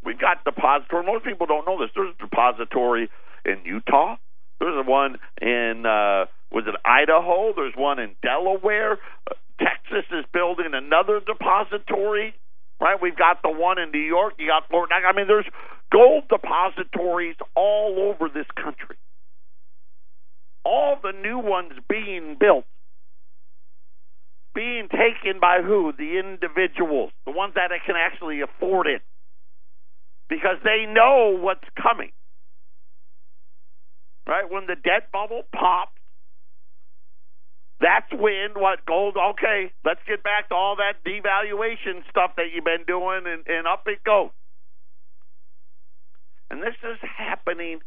We've 0.03 0.19
got 0.19 0.43
depository. 0.43 1.05
Most 1.05 1.25
people 1.25 1.47
don't 1.47 1.65
know 1.65 1.79
this. 1.81 1.89
There's 1.95 2.13
a 2.19 2.23
depository 2.23 3.09
in 3.43 3.65
Utah. 3.65 4.17
There's 4.59 4.85
one 4.85 5.17
in 5.41 5.85
uh, 5.85 6.25
was 6.51 6.65
it 6.67 6.75
Idaho? 6.85 7.53
There's 7.55 7.73
one 7.75 7.99
in 7.99 8.15
Delaware. 8.21 8.99
Uh, 9.29 9.33
Texas 9.59 10.05
is 10.11 10.25
building 10.31 10.71
another 10.73 11.19
depository. 11.25 12.35
Right? 12.81 13.01
We've 13.01 13.17
got 13.17 13.41
the 13.41 13.49
one 13.51 13.79
in 13.79 13.91
New 13.91 13.99
York. 13.99 14.33
You 14.37 14.47
got 14.47 14.67
Florida. 14.69 14.95
I 14.95 15.15
mean, 15.15 15.27
there's 15.27 15.47
gold 15.91 16.25
depositories 16.29 17.35
all 17.55 18.13
over 18.13 18.29
this 18.29 18.47
country. 18.55 18.97
All 20.63 20.97
the 21.01 21.11
new 21.11 21.39
ones 21.39 21.73
being 21.87 22.37
built 22.39 22.65
being 24.55 24.87
taken 24.87 25.39
by 25.39 25.59
who? 25.61 25.91
The 25.95 26.17
individuals, 26.17 27.11
the 27.25 27.31
ones 27.31 27.53
that 27.55 27.69
can 27.85 27.95
actually 27.97 28.39
afford 28.41 28.87
it, 28.87 29.01
because 30.29 30.57
they 30.63 30.85
know 30.87 31.37
what's 31.37 31.67
coming. 31.79 32.11
Right 34.27 34.49
when 34.49 34.65
the 34.65 34.75
debt 34.75 35.11
bubble 35.11 35.43
pops, 35.53 35.94
that's 37.79 38.11
when 38.11 38.55
what 38.55 38.85
gold? 38.85 39.15
Okay, 39.17 39.71
let's 39.83 39.99
get 40.07 40.23
back 40.23 40.49
to 40.49 40.55
all 40.55 40.77
that 40.77 41.03
devaluation 41.03 42.07
stuff 42.09 42.31
that 42.37 42.45
you've 42.53 42.63
been 42.63 42.85
doing, 42.87 43.23
and, 43.25 43.45
and 43.47 43.67
up 43.67 43.83
it 43.87 44.03
goes. 44.03 44.29
And 46.49 46.61
this 46.61 46.75
is 46.83 46.97
happening 47.01 47.79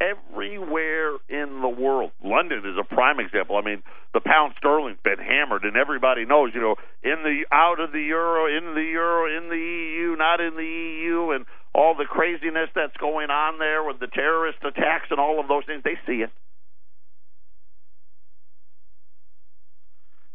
everywhere 0.00 1.16
in 1.28 1.62
the 1.62 1.68
world. 1.68 2.10
London 2.22 2.58
is 2.58 2.76
a 2.78 2.84
prime 2.84 3.18
example. 3.18 3.56
I 3.56 3.62
mean, 3.62 3.82
the 4.12 4.20
pound 4.20 4.54
sterling's 4.58 4.98
been 5.02 5.18
hammered, 5.18 5.64
and 5.64 5.76
everybody 5.76 6.24
knows, 6.24 6.50
you 6.54 6.60
know, 6.60 6.76
in 7.02 7.22
the 7.22 7.44
out 7.50 7.80
of 7.80 7.92
the 7.92 8.00
euro, 8.00 8.46
in 8.46 8.74
the 8.74 8.82
euro, 8.82 9.26
in 9.26 9.48
the 9.48 9.56
EU, 9.56 10.16
not 10.16 10.40
in 10.40 10.54
the 10.56 10.62
EU, 10.62 11.30
and 11.30 11.46
all 11.74 11.94
the 11.94 12.04
craziness 12.04 12.70
that's 12.74 12.96
going 12.98 13.30
on 13.30 13.58
there 13.58 13.82
with 13.82 13.98
the 13.98 14.06
terrorist 14.06 14.58
attacks 14.62 15.08
and 15.10 15.18
all 15.18 15.40
of 15.40 15.48
those 15.48 15.64
things. 15.66 15.82
They 15.82 15.98
see 16.06 16.22
it. 16.22 16.30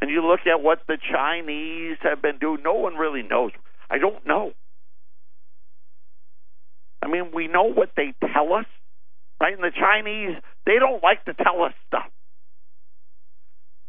And 0.00 0.10
you 0.10 0.26
look 0.26 0.40
at 0.46 0.62
what 0.62 0.80
the 0.88 0.96
Chinese 1.12 1.98
have 2.02 2.22
been 2.22 2.38
doing. 2.38 2.62
No 2.64 2.74
one 2.74 2.94
really 2.94 3.22
knows. 3.22 3.52
I 3.90 3.98
don't 3.98 4.26
know. 4.26 4.52
I 7.02 7.08
mean, 7.08 7.32
we 7.34 7.48
know 7.48 7.64
what 7.64 7.90
they 7.96 8.14
tell 8.32 8.52
us 8.54 8.66
right? 9.40 9.54
And 9.54 9.64
the 9.64 9.72
Chinese, 9.74 10.36
they 10.66 10.78
don't 10.78 11.02
like 11.02 11.24
to 11.24 11.34
tell 11.34 11.62
us 11.64 11.72
stuff, 11.88 12.12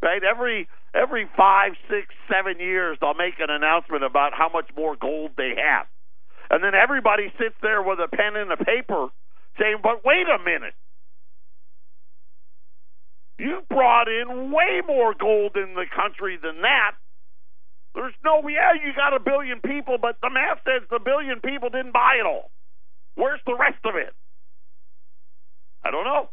right? 0.02 0.24
Every 0.24 0.68
every 0.96 1.30
five, 1.38 1.74
six, 1.90 2.08
seven 2.32 2.60
years, 2.60 2.98
they'll 3.02 3.14
make 3.14 3.36
an 3.40 3.50
announcement 3.50 4.04
about 4.04 4.32
how 4.34 4.50
much 4.52 4.70
more 4.76 4.96
gold 4.96 5.32
they 5.38 5.54
have, 5.60 5.86
and 6.50 6.64
then 6.64 6.74
everybody 6.74 7.32
sits 7.38 7.56
there 7.62 7.84
with 7.84 8.00
a 8.00 8.08
pen 8.08 8.36
and 8.36 8.52
a 8.52 8.58
paper 8.58 9.10
saying, 9.60 9.80
"But 9.84 10.06
wait 10.06 10.28
a 10.28 10.40
minute." 10.40 10.74
You 13.42 13.64
brought 13.68 14.08
in 14.08 14.52
way 14.52 14.82
more 14.86 15.16
gold 15.20 15.58
in 15.58 15.74
the 15.74 15.86
country 15.96 16.38
than 16.38 16.62
that. 16.62 16.92
There's 17.96 18.14
no, 18.24 18.48
yeah, 18.48 18.74
you 18.74 18.94
got 18.96 19.16
a 19.16 19.20
billion 19.20 19.62
people, 19.62 19.98
but 20.00 20.18
the 20.22 20.30
math 20.30 20.60
says 20.64 20.88
the 20.92 21.00
billion 21.04 21.42
people 21.42 21.70
didn't 21.72 21.92
buy 21.92 22.18
it 22.20 22.26
all. 22.28 22.52
Where's 23.16 23.40
the 23.48 23.58
rest 23.60 23.84
of 23.84 23.96
it? 23.96 24.14
I 25.84 25.90
don't 25.90 26.06
know. 26.06 26.30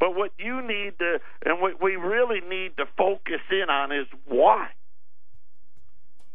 But 0.00 0.16
what 0.16 0.32
you 0.40 0.60
need 0.60 0.98
to, 0.98 1.20
and 1.44 1.60
what 1.60 1.80
we 1.80 1.94
really 1.94 2.40
need 2.40 2.76
to 2.78 2.86
focus 2.98 3.40
in 3.52 3.70
on 3.70 3.92
is 3.92 4.08
why. 4.24 4.70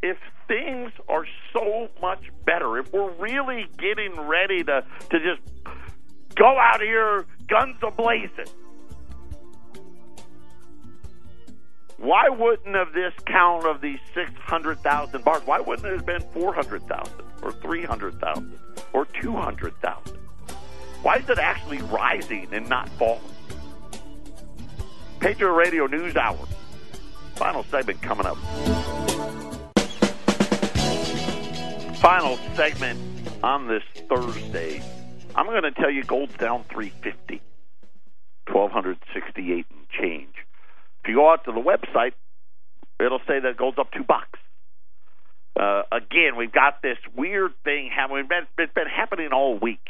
If 0.02 0.18
things 0.48 0.94
are 1.10 1.26
so 1.52 1.90
much 2.02 2.24
better, 2.46 2.78
if 2.78 2.94
we're 2.94 3.12
really 3.20 3.66
getting 3.78 4.18
ready 4.18 4.64
to, 4.64 4.86
to 5.10 5.20
just 5.20 5.42
go 6.36 6.58
out 6.58 6.82
here 6.82 7.26
guns 7.52 7.76
a 7.84 7.92
blazing, 7.92 8.46
why 11.98 12.30
wouldn't 12.30 12.78
of 12.78 12.94
this 12.94 13.14
count 13.26 13.66
of 13.66 13.82
these 13.82 14.00
600,000 14.16 15.24
bars, 15.26 15.42
why 15.46 15.60
wouldn't 15.60 15.86
it 15.86 15.98
have 15.98 16.06
been 16.06 16.22
400,000 16.32 17.14
or 17.42 17.52
300,000 17.52 18.58
or 18.94 19.06
200,000? 19.06 20.18
Why 21.02 21.18
is 21.18 21.30
it 21.30 21.40
actually 21.40 21.82
rising 21.82 22.48
and 22.54 22.70
not 22.70 22.88
falling? 22.98 23.22
Patriot 25.20 25.52
Radio 25.52 25.88
News 25.88 26.16
Hour. 26.16 26.48
Final 27.36 27.66
segment 27.66 28.02
coming 28.02 28.28
up. 28.28 28.38
Final 31.98 32.38
segment 32.56 33.00
on 33.44 33.68
this 33.68 33.84
Thursday. 34.08 34.82
I'm 35.36 35.46
going 35.46 35.64
to 35.64 35.72
tell 35.72 35.90
you 35.90 36.04
gold's 36.04 36.36
down 36.36 36.64
350, 36.72 37.42
1268 38.48 39.66
and 39.70 39.90
change. 39.90 40.34
If 41.04 41.10
you 41.10 41.16
go 41.16 41.32
out 41.32 41.46
to 41.46 41.52
the 41.52 41.62
website, 41.62 42.14
it'll 43.00 43.20
say 43.28 43.40
that 43.40 43.58
gold's 43.58 43.80
up 43.80 43.92
two 43.92 44.04
bucks. 44.04 44.40
Uh, 45.60 45.84
again, 45.92 46.36
we've 46.38 46.52
got 46.52 46.82
this 46.82 46.98
weird 47.16 47.52
thing 47.64 47.90
happening. 47.94 48.28
It's 48.58 48.74
been 48.74 48.88
happening 48.88 49.30
all 49.34 49.58
week. 49.58 49.82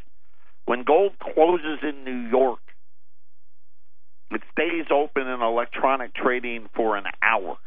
When 0.65 0.83
gold 0.83 1.13
closes 1.19 1.79
in 1.83 2.03
New 2.03 2.29
York, 2.29 2.59
it 4.31 4.41
stays 4.51 4.85
open 4.91 5.27
in 5.27 5.41
electronic 5.41 6.13
trading 6.13 6.69
for 6.75 6.95
an 6.95 7.05
hour. 7.21 7.57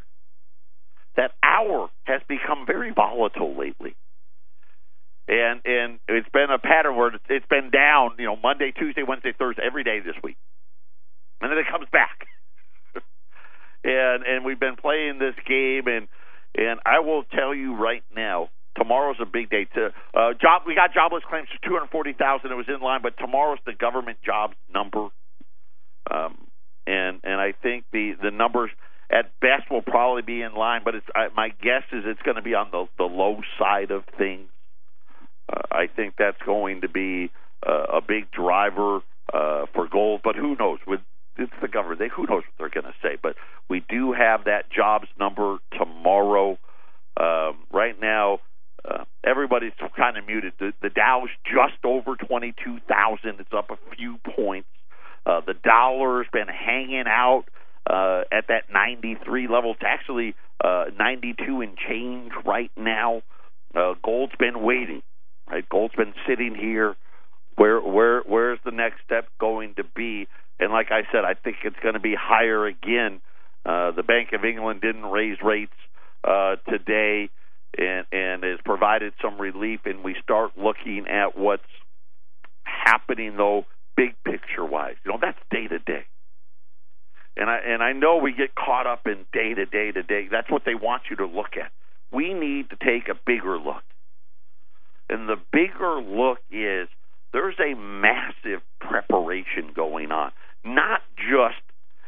That 1.16 1.33
hour 1.43 1.91
has 2.05 2.22
become 2.29 2.66
very 2.66 2.93
volatile 2.93 3.57
lately. 3.57 3.95
And 5.27 5.61
and 5.64 5.99
it's 6.09 6.29
been 6.31 6.51
a 6.51 6.59
pattern 6.59 6.97
where 6.97 7.12
it's 7.29 7.47
been 7.47 7.70
down, 7.70 8.16
you 8.18 8.27
know, 8.27 8.37
Monday, 8.37 8.72
Tuesday, 8.72 9.03
Wednesday, 9.03 9.33
Thursday, 9.37 9.62
every 9.64 9.83
day 9.83 10.01
this 10.01 10.16
week. 10.22 10.37
And 11.41 11.51
then 11.51 11.59
it 11.59 11.66
comes 11.70 11.87
back. 11.91 12.27
and 13.85 14.22
and 14.25 14.45
we've 14.45 14.61
been 14.61 14.77
playing 14.77 15.18
this 15.18 15.35
game 15.47 15.87
and 15.87 16.09
and 16.55 16.79
I 16.87 17.01
will 17.01 17.25
tell 17.25 17.55
you 17.55 17.75
right 17.75 18.05
now, 18.14 18.51
tomorrow's 18.77 19.16
a 19.20 19.27
big 19.27 19.51
day. 19.51 19.66
To 19.75 19.87
uh, 20.14 20.35
job, 20.41 20.62
we 20.66 20.75
got 20.75 20.95
jobless 20.95 21.22
claims 21.29 21.49
for 21.49 21.68
two 21.68 21.75
hundred 21.75 21.91
forty 21.91 22.12
thousand. 22.12 22.53
It 22.53 22.55
was 22.55 22.68
in 22.68 22.81
line, 22.81 23.01
but 23.03 23.16
tomorrow's 23.18 23.59
the 23.66 23.72
government 23.72 24.18
jobs 24.25 24.55
number. 24.72 25.09
Um, 26.11 26.47
and 26.87 27.20
and 27.25 27.41
I 27.41 27.53
think 27.62 27.85
the 27.93 28.12
the 28.22 28.31
numbers 28.31 28.70
at 29.11 29.33
best 29.41 29.70
will 29.70 29.83
probably 29.83 30.22
be 30.22 30.43
in 30.43 30.55
line, 30.55 30.83
but 30.85 30.95
it's 30.95 31.07
I, 31.14 31.29
my 31.35 31.49
guess 31.49 31.83
is 31.93 32.05
it's 32.07 32.22
going 32.22 32.37
to 32.37 32.43
be 32.43 32.55
on 32.55 32.68
the 32.70 32.87
the 32.99 33.05
low 33.05 33.41
side 33.59 33.91
of 33.91 34.05
things. 34.16 34.49
Uh, 35.53 35.61
I 35.71 35.87
think 35.87 36.15
that's 36.19 36.41
going 36.45 36.83
to 36.83 36.89
be 36.89 37.31
uh, 37.67 37.97
a 37.99 38.01
big 38.01 38.31
driver 38.31 39.01
uh, 39.33 39.67
for 39.75 39.89
gold, 39.89 40.21
but 40.23 40.37
who 40.37 40.57
knows? 40.57 40.79
With 40.87 41.01
it's 41.37 41.53
the 41.61 41.69
government, 41.69 41.99
they 41.99 42.09
who 42.09 42.23
knows 42.23 42.45
what 42.45 42.55
they're 42.59 42.83
going 42.83 42.93
to 42.93 42.99
say. 43.03 43.19
But 43.21 43.35
we 43.69 43.85
do 43.89 44.13
have 44.13 44.45
that 44.45 44.71
jobs 44.71 45.09
number 45.19 45.59
tomorrow. 45.77 46.59
Um, 47.17 47.65
right 47.73 48.01
now, 48.01 48.39
uh, 48.89 49.05
everybody's 49.25 49.73
kind 49.97 50.17
of 50.17 50.27
muted. 50.27 50.53
The, 50.59 50.73
the 50.83 50.91
Dow's 50.91 51.31
just 51.45 51.85
over 51.85 52.17
twenty 52.17 52.55
two 52.65 52.79
thousand. 52.89 53.41
It's 53.41 53.53
up 53.53 53.71
a 53.71 53.97
few 53.97 54.19
points. 54.37 54.69
Uh, 55.27 55.41
the 55.47 55.55
dollar's 55.55 56.27
been 56.33 56.49
hanging 56.49 57.05
out 57.07 57.45
uh, 57.89 58.23
at 58.31 58.49
that 58.49 58.65
93 58.73 59.49
level. 59.49 59.73
It's 59.73 59.83
actually 59.85 60.35
uh, 60.63 60.85
92 60.99 61.61
and 61.63 61.77
change 61.77 62.33
right 62.45 62.71
now. 62.77 63.23
Uh, 63.75 63.95
gold's 64.03 64.35
been 64.39 64.63
waiting. 64.63 65.03
Right, 65.51 65.69
gold's 65.69 65.95
been 65.95 66.15
sitting 66.27 66.55
here. 66.55 66.97
Where 67.57 67.81
where 67.81 68.23
where's 68.23 68.59
the 68.65 68.71
next 68.71 69.03
step 69.05 69.27
going 69.39 69.75
to 69.75 69.85
be? 69.85 70.27
And 70.59 70.73
like 70.73 70.91
I 70.91 71.03
said, 71.13 71.25
I 71.25 71.35
think 71.35 71.59
it's 71.65 71.77
going 71.83 71.95
to 71.95 72.01
be 72.01 72.15
higher 72.19 72.67
again. 72.67 73.21
Uh, 73.65 73.93
the 73.93 74.03
Bank 74.03 74.31
of 74.33 74.45
England 74.45 74.81
didn't 74.81 75.05
raise 75.05 75.39
rates 75.43 75.73
uh, 76.25 76.57
today, 76.69 77.29
and 77.77 78.07
and 78.11 78.43
has 78.43 78.59
provided 78.65 79.13
some 79.23 79.41
relief. 79.41 79.81
And 79.85 80.03
we 80.03 80.17
start 80.23 80.53
looking 80.57 81.07
at 81.09 81.39
what's 81.39 81.63
happening 82.65 83.37
though 83.37 83.67
big 83.97 84.15
picture 84.25 84.65
wise. 84.65 84.97
You 85.05 85.13
know, 85.13 85.19
that's 85.21 85.39
day 85.51 85.69
to 85.69 85.79
day. 85.79 86.05
And 87.37 87.51
I 87.51 87.59
and 87.59 87.83
I 87.83 87.93
know 87.93 88.17
we 88.17 88.33
get 88.33 88.55
caught 88.55 88.87
up 88.87 89.07
in 89.07 89.27
day 89.33 89.55
to 89.55 89.67
day 89.67 89.93
to 89.93 90.03
day. 90.03 90.29
That's 90.31 90.51
what 90.51 90.63
they 90.65 90.75
want 90.75 91.05
you 91.11 91.17
to 91.17 91.27
look 91.27 91.57
at. 91.61 91.71
We 92.13 92.33
need 92.33 92.71
to 92.71 92.77
take 92.77 93.09
a 93.09 93.19
bigger 93.27 93.59
look. 93.59 93.83
And 95.09 95.29
the 95.29 95.37
bigger 95.53 96.01
look 96.01 96.39
is 96.51 96.89
there's 97.33 97.57
a 97.59 97.75
massive 97.75 98.63
preparation 98.81 99.73
going 99.75 100.13
on. 100.13 100.33
Not 100.65 101.03
just 101.17 101.61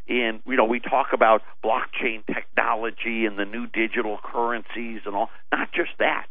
in 0.06 0.40
you 0.46 0.56
know 0.56 0.64
we 0.64 0.80
talk 0.80 1.08
about 1.12 1.42
blockchain 1.64 2.24
technology 2.26 3.26
and 3.26 3.38
the 3.38 3.44
new 3.44 3.66
digital 3.66 4.18
currencies 4.22 5.00
and 5.04 5.16
all 5.16 5.30
not 5.52 5.72
just 5.72 5.90
that 5.98 6.26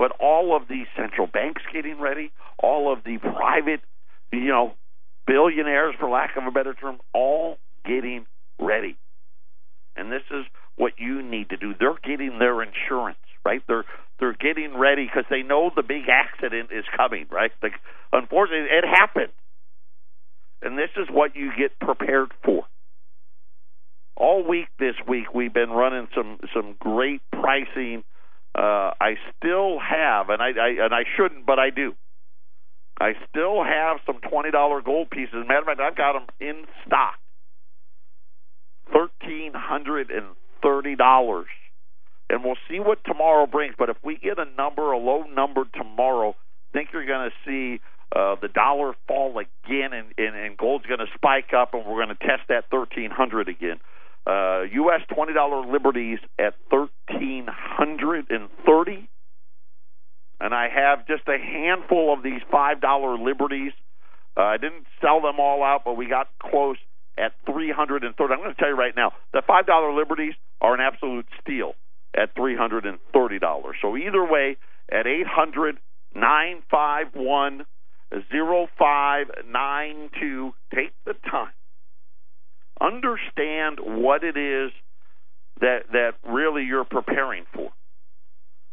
but 0.00 0.12
all 0.18 0.56
of 0.56 0.62
these 0.66 0.86
central 0.96 1.26
banks 1.26 1.60
getting 1.70 2.00
ready, 2.00 2.32
all 2.58 2.90
of 2.90 3.04
the 3.04 3.18
private, 3.18 3.80
you 4.32 4.48
know, 4.48 4.72
billionaires, 5.26 5.94
for 6.00 6.08
lack 6.08 6.38
of 6.38 6.44
a 6.46 6.50
better 6.50 6.72
term, 6.72 6.96
all 7.12 7.58
getting 7.84 8.24
ready. 8.58 8.96
And 9.96 10.10
this 10.10 10.22
is 10.30 10.46
what 10.76 10.94
you 10.96 11.20
need 11.20 11.50
to 11.50 11.58
do. 11.58 11.74
They're 11.78 12.00
getting 12.02 12.38
their 12.38 12.62
insurance, 12.62 13.18
right? 13.44 13.62
They're 13.66 13.84
they're 14.18 14.34
getting 14.34 14.76
ready 14.76 15.06
because 15.06 15.24
they 15.30 15.42
know 15.42 15.70
the 15.74 15.82
big 15.82 16.04
accident 16.08 16.70
is 16.72 16.84
coming, 16.96 17.26
right? 17.30 17.52
Like, 17.62 17.72
unfortunately, 18.12 18.68
it 18.70 18.84
happened, 18.86 19.32
and 20.62 20.78
this 20.78 20.90
is 20.96 21.08
what 21.10 21.36
you 21.36 21.50
get 21.56 21.78
prepared 21.80 22.32
for. 22.44 22.64
All 24.16 24.46
week 24.46 24.68
this 24.78 24.96
week, 25.08 25.34
we've 25.34 25.54
been 25.54 25.70
running 25.70 26.08
some 26.14 26.38
some 26.54 26.76
great 26.78 27.22
pricing 27.32 28.04
uh, 28.54 28.90
I 29.00 29.14
still 29.36 29.78
have, 29.78 30.28
and 30.28 30.42
I, 30.42 30.48
I 30.48 30.84
and 30.84 30.94
I 30.94 31.04
shouldn't, 31.16 31.46
but 31.46 31.58
I 31.58 31.70
do. 31.70 31.94
I 33.00 33.12
still 33.28 33.62
have 33.62 33.98
some 34.04 34.20
twenty 34.28 34.50
dollar 34.50 34.82
gold 34.82 35.10
pieces. 35.10 35.46
Matter 35.46 35.60
of 35.60 35.66
fact, 35.66 35.80
I've 35.80 35.96
got 35.96 36.12
them 36.14 36.26
in 36.40 36.64
stock. 36.86 37.14
Thirteen 38.92 39.52
hundred 39.54 40.10
and 40.10 40.26
thirty 40.62 40.96
dollars, 40.96 41.46
and 42.30 42.44
we'll 42.44 42.58
see 42.68 42.78
what 42.78 43.04
tomorrow 43.04 43.46
brings. 43.46 43.74
But 43.76 43.90
if 43.90 43.96
we 44.04 44.16
get 44.16 44.38
a 44.38 44.46
number, 44.56 44.92
a 44.92 44.98
low 44.98 45.24
number 45.24 45.64
tomorrow, 45.74 46.30
I 46.30 46.78
think 46.78 46.90
you're 46.92 47.06
going 47.06 47.30
to 47.30 47.36
see 47.44 47.80
uh, 48.14 48.36
the 48.40 48.48
dollar 48.48 48.94
fall 49.08 49.38
again, 49.38 49.92
and, 49.92 50.14
and, 50.16 50.36
and 50.36 50.56
gold's 50.56 50.86
going 50.86 51.00
to 51.00 51.10
spike 51.14 51.52
up, 51.56 51.74
and 51.74 51.84
we're 51.84 52.04
going 52.04 52.16
to 52.16 52.26
test 52.26 52.42
that 52.48 52.64
thirteen 52.70 53.10
hundred 53.10 53.48
again. 53.48 53.80
Uh, 54.26 54.62
U.S. 54.72 55.00
twenty 55.12 55.32
dollar 55.32 55.66
liberties 55.66 56.18
at 56.38 56.54
thirteen 56.70 57.46
hundred 57.48 58.26
and 58.30 58.48
thirty, 58.64 59.08
and 60.40 60.54
I 60.54 60.68
have 60.68 61.06
just 61.06 61.22
a 61.28 61.38
handful 61.38 62.12
of 62.12 62.22
these 62.22 62.40
five 62.50 62.80
dollar 62.80 63.18
liberties. 63.18 63.72
Uh, 64.36 64.42
I 64.42 64.56
didn't 64.56 64.86
sell 65.00 65.20
them 65.20 65.40
all 65.40 65.64
out, 65.64 65.82
but 65.84 65.94
we 65.94 66.06
got 66.06 66.28
close 66.40 66.76
at 67.18 67.32
three 67.44 67.72
hundred 67.72 68.04
and 68.04 68.14
thirty. 68.14 68.34
I'm 68.34 68.40
going 68.40 68.54
to 68.54 68.60
tell 68.60 68.70
you 68.70 68.76
right 68.76 68.94
now, 68.94 69.12
the 69.32 69.42
five 69.46 69.66
dollar 69.66 69.92
liberties 69.92 70.34
are 70.60 70.74
an 70.74 70.80
absolute 70.80 71.26
steal 71.40 71.74
at 72.16 72.34
three 72.34 72.56
hundred 72.56 72.86
and 72.86 72.98
thirty 73.12 73.38
dollars. 73.38 73.76
So 73.82 73.96
either 73.96 74.24
way, 74.24 74.56
at 74.90 75.06
eight 75.06 75.26
hundred 75.26 75.78
nine 76.14 76.62
five 76.70 77.08
one 77.14 77.64
zero 78.30 78.68
five 78.78 79.26
nine 79.46 80.10
two, 80.20 80.52
take 80.74 80.92
the 81.04 81.14
time 81.30 81.52
understand 82.80 83.78
what 83.80 84.24
it 84.24 84.36
is 84.36 84.72
that 85.60 85.92
that 85.92 86.14
really 86.26 86.64
you're 86.64 86.84
preparing 86.84 87.44
for. 87.52 87.70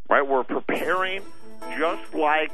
Right? 0.09 0.25
We're 0.25 0.45
preparing 0.45 1.21
just 1.77 2.13
like 2.13 2.51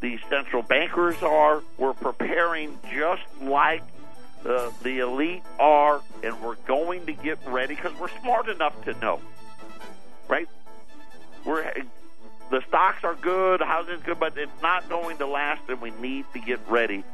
the 0.00 0.18
central 0.30 0.62
bankers 0.62 1.20
are. 1.22 1.62
We're 1.76 1.94
preparing 1.94 2.78
just 2.92 3.22
like 3.42 3.82
uh, 4.46 4.70
the 4.82 5.00
elite 5.00 5.42
are, 5.58 6.00
and 6.22 6.40
we're 6.40 6.56
going 6.66 7.06
to 7.06 7.12
get 7.12 7.38
ready 7.46 7.74
because 7.74 7.92
we're 7.98 8.10
smart 8.22 8.48
enough 8.48 8.80
to 8.84 8.92
know. 9.00 9.20
Right? 10.28 10.48
We're 11.44 11.72
the 12.50 12.62
stocks 12.68 13.04
are 13.04 13.14
good, 13.14 13.60
housing's 13.60 14.02
good, 14.02 14.20
but 14.20 14.36
it's 14.36 14.62
not 14.62 14.88
going 14.88 15.18
to 15.18 15.26
last, 15.26 15.62
and 15.68 15.80
we 15.80 15.90
need 15.92 16.26
to 16.34 16.40
get 16.40 16.60
ready 16.68 17.04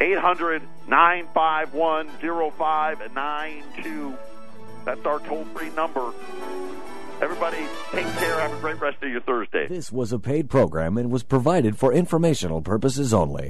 800 0.00 0.62
951 0.86 2.08
0592. 2.18 4.18
That's 4.84 5.04
our 5.04 5.18
toll 5.20 5.44
free 5.46 5.70
number. 5.70 6.12
Everybody, 7.20 7.66
take 7.90 8.06
care. 8.14 8.38
Have 8.38 8.52
a 8.52 8.60
great 8.60 8.80
rest 8.80 9.02
of 9.02 9.10
your 9.10 9.20
Thursday. 9.20 9.66
This 9.66 9.90
was 9.90 10.12
a 10.12 10.20
paid 10.20 10.48
program 10.48 10.96
and 10.96 11.10
was 11.10 11.24
provided 11.24 11.76
for 11.76 11.92
informational 11.92 12.62
purposes 12.62 13.12
only. 13.12 13.46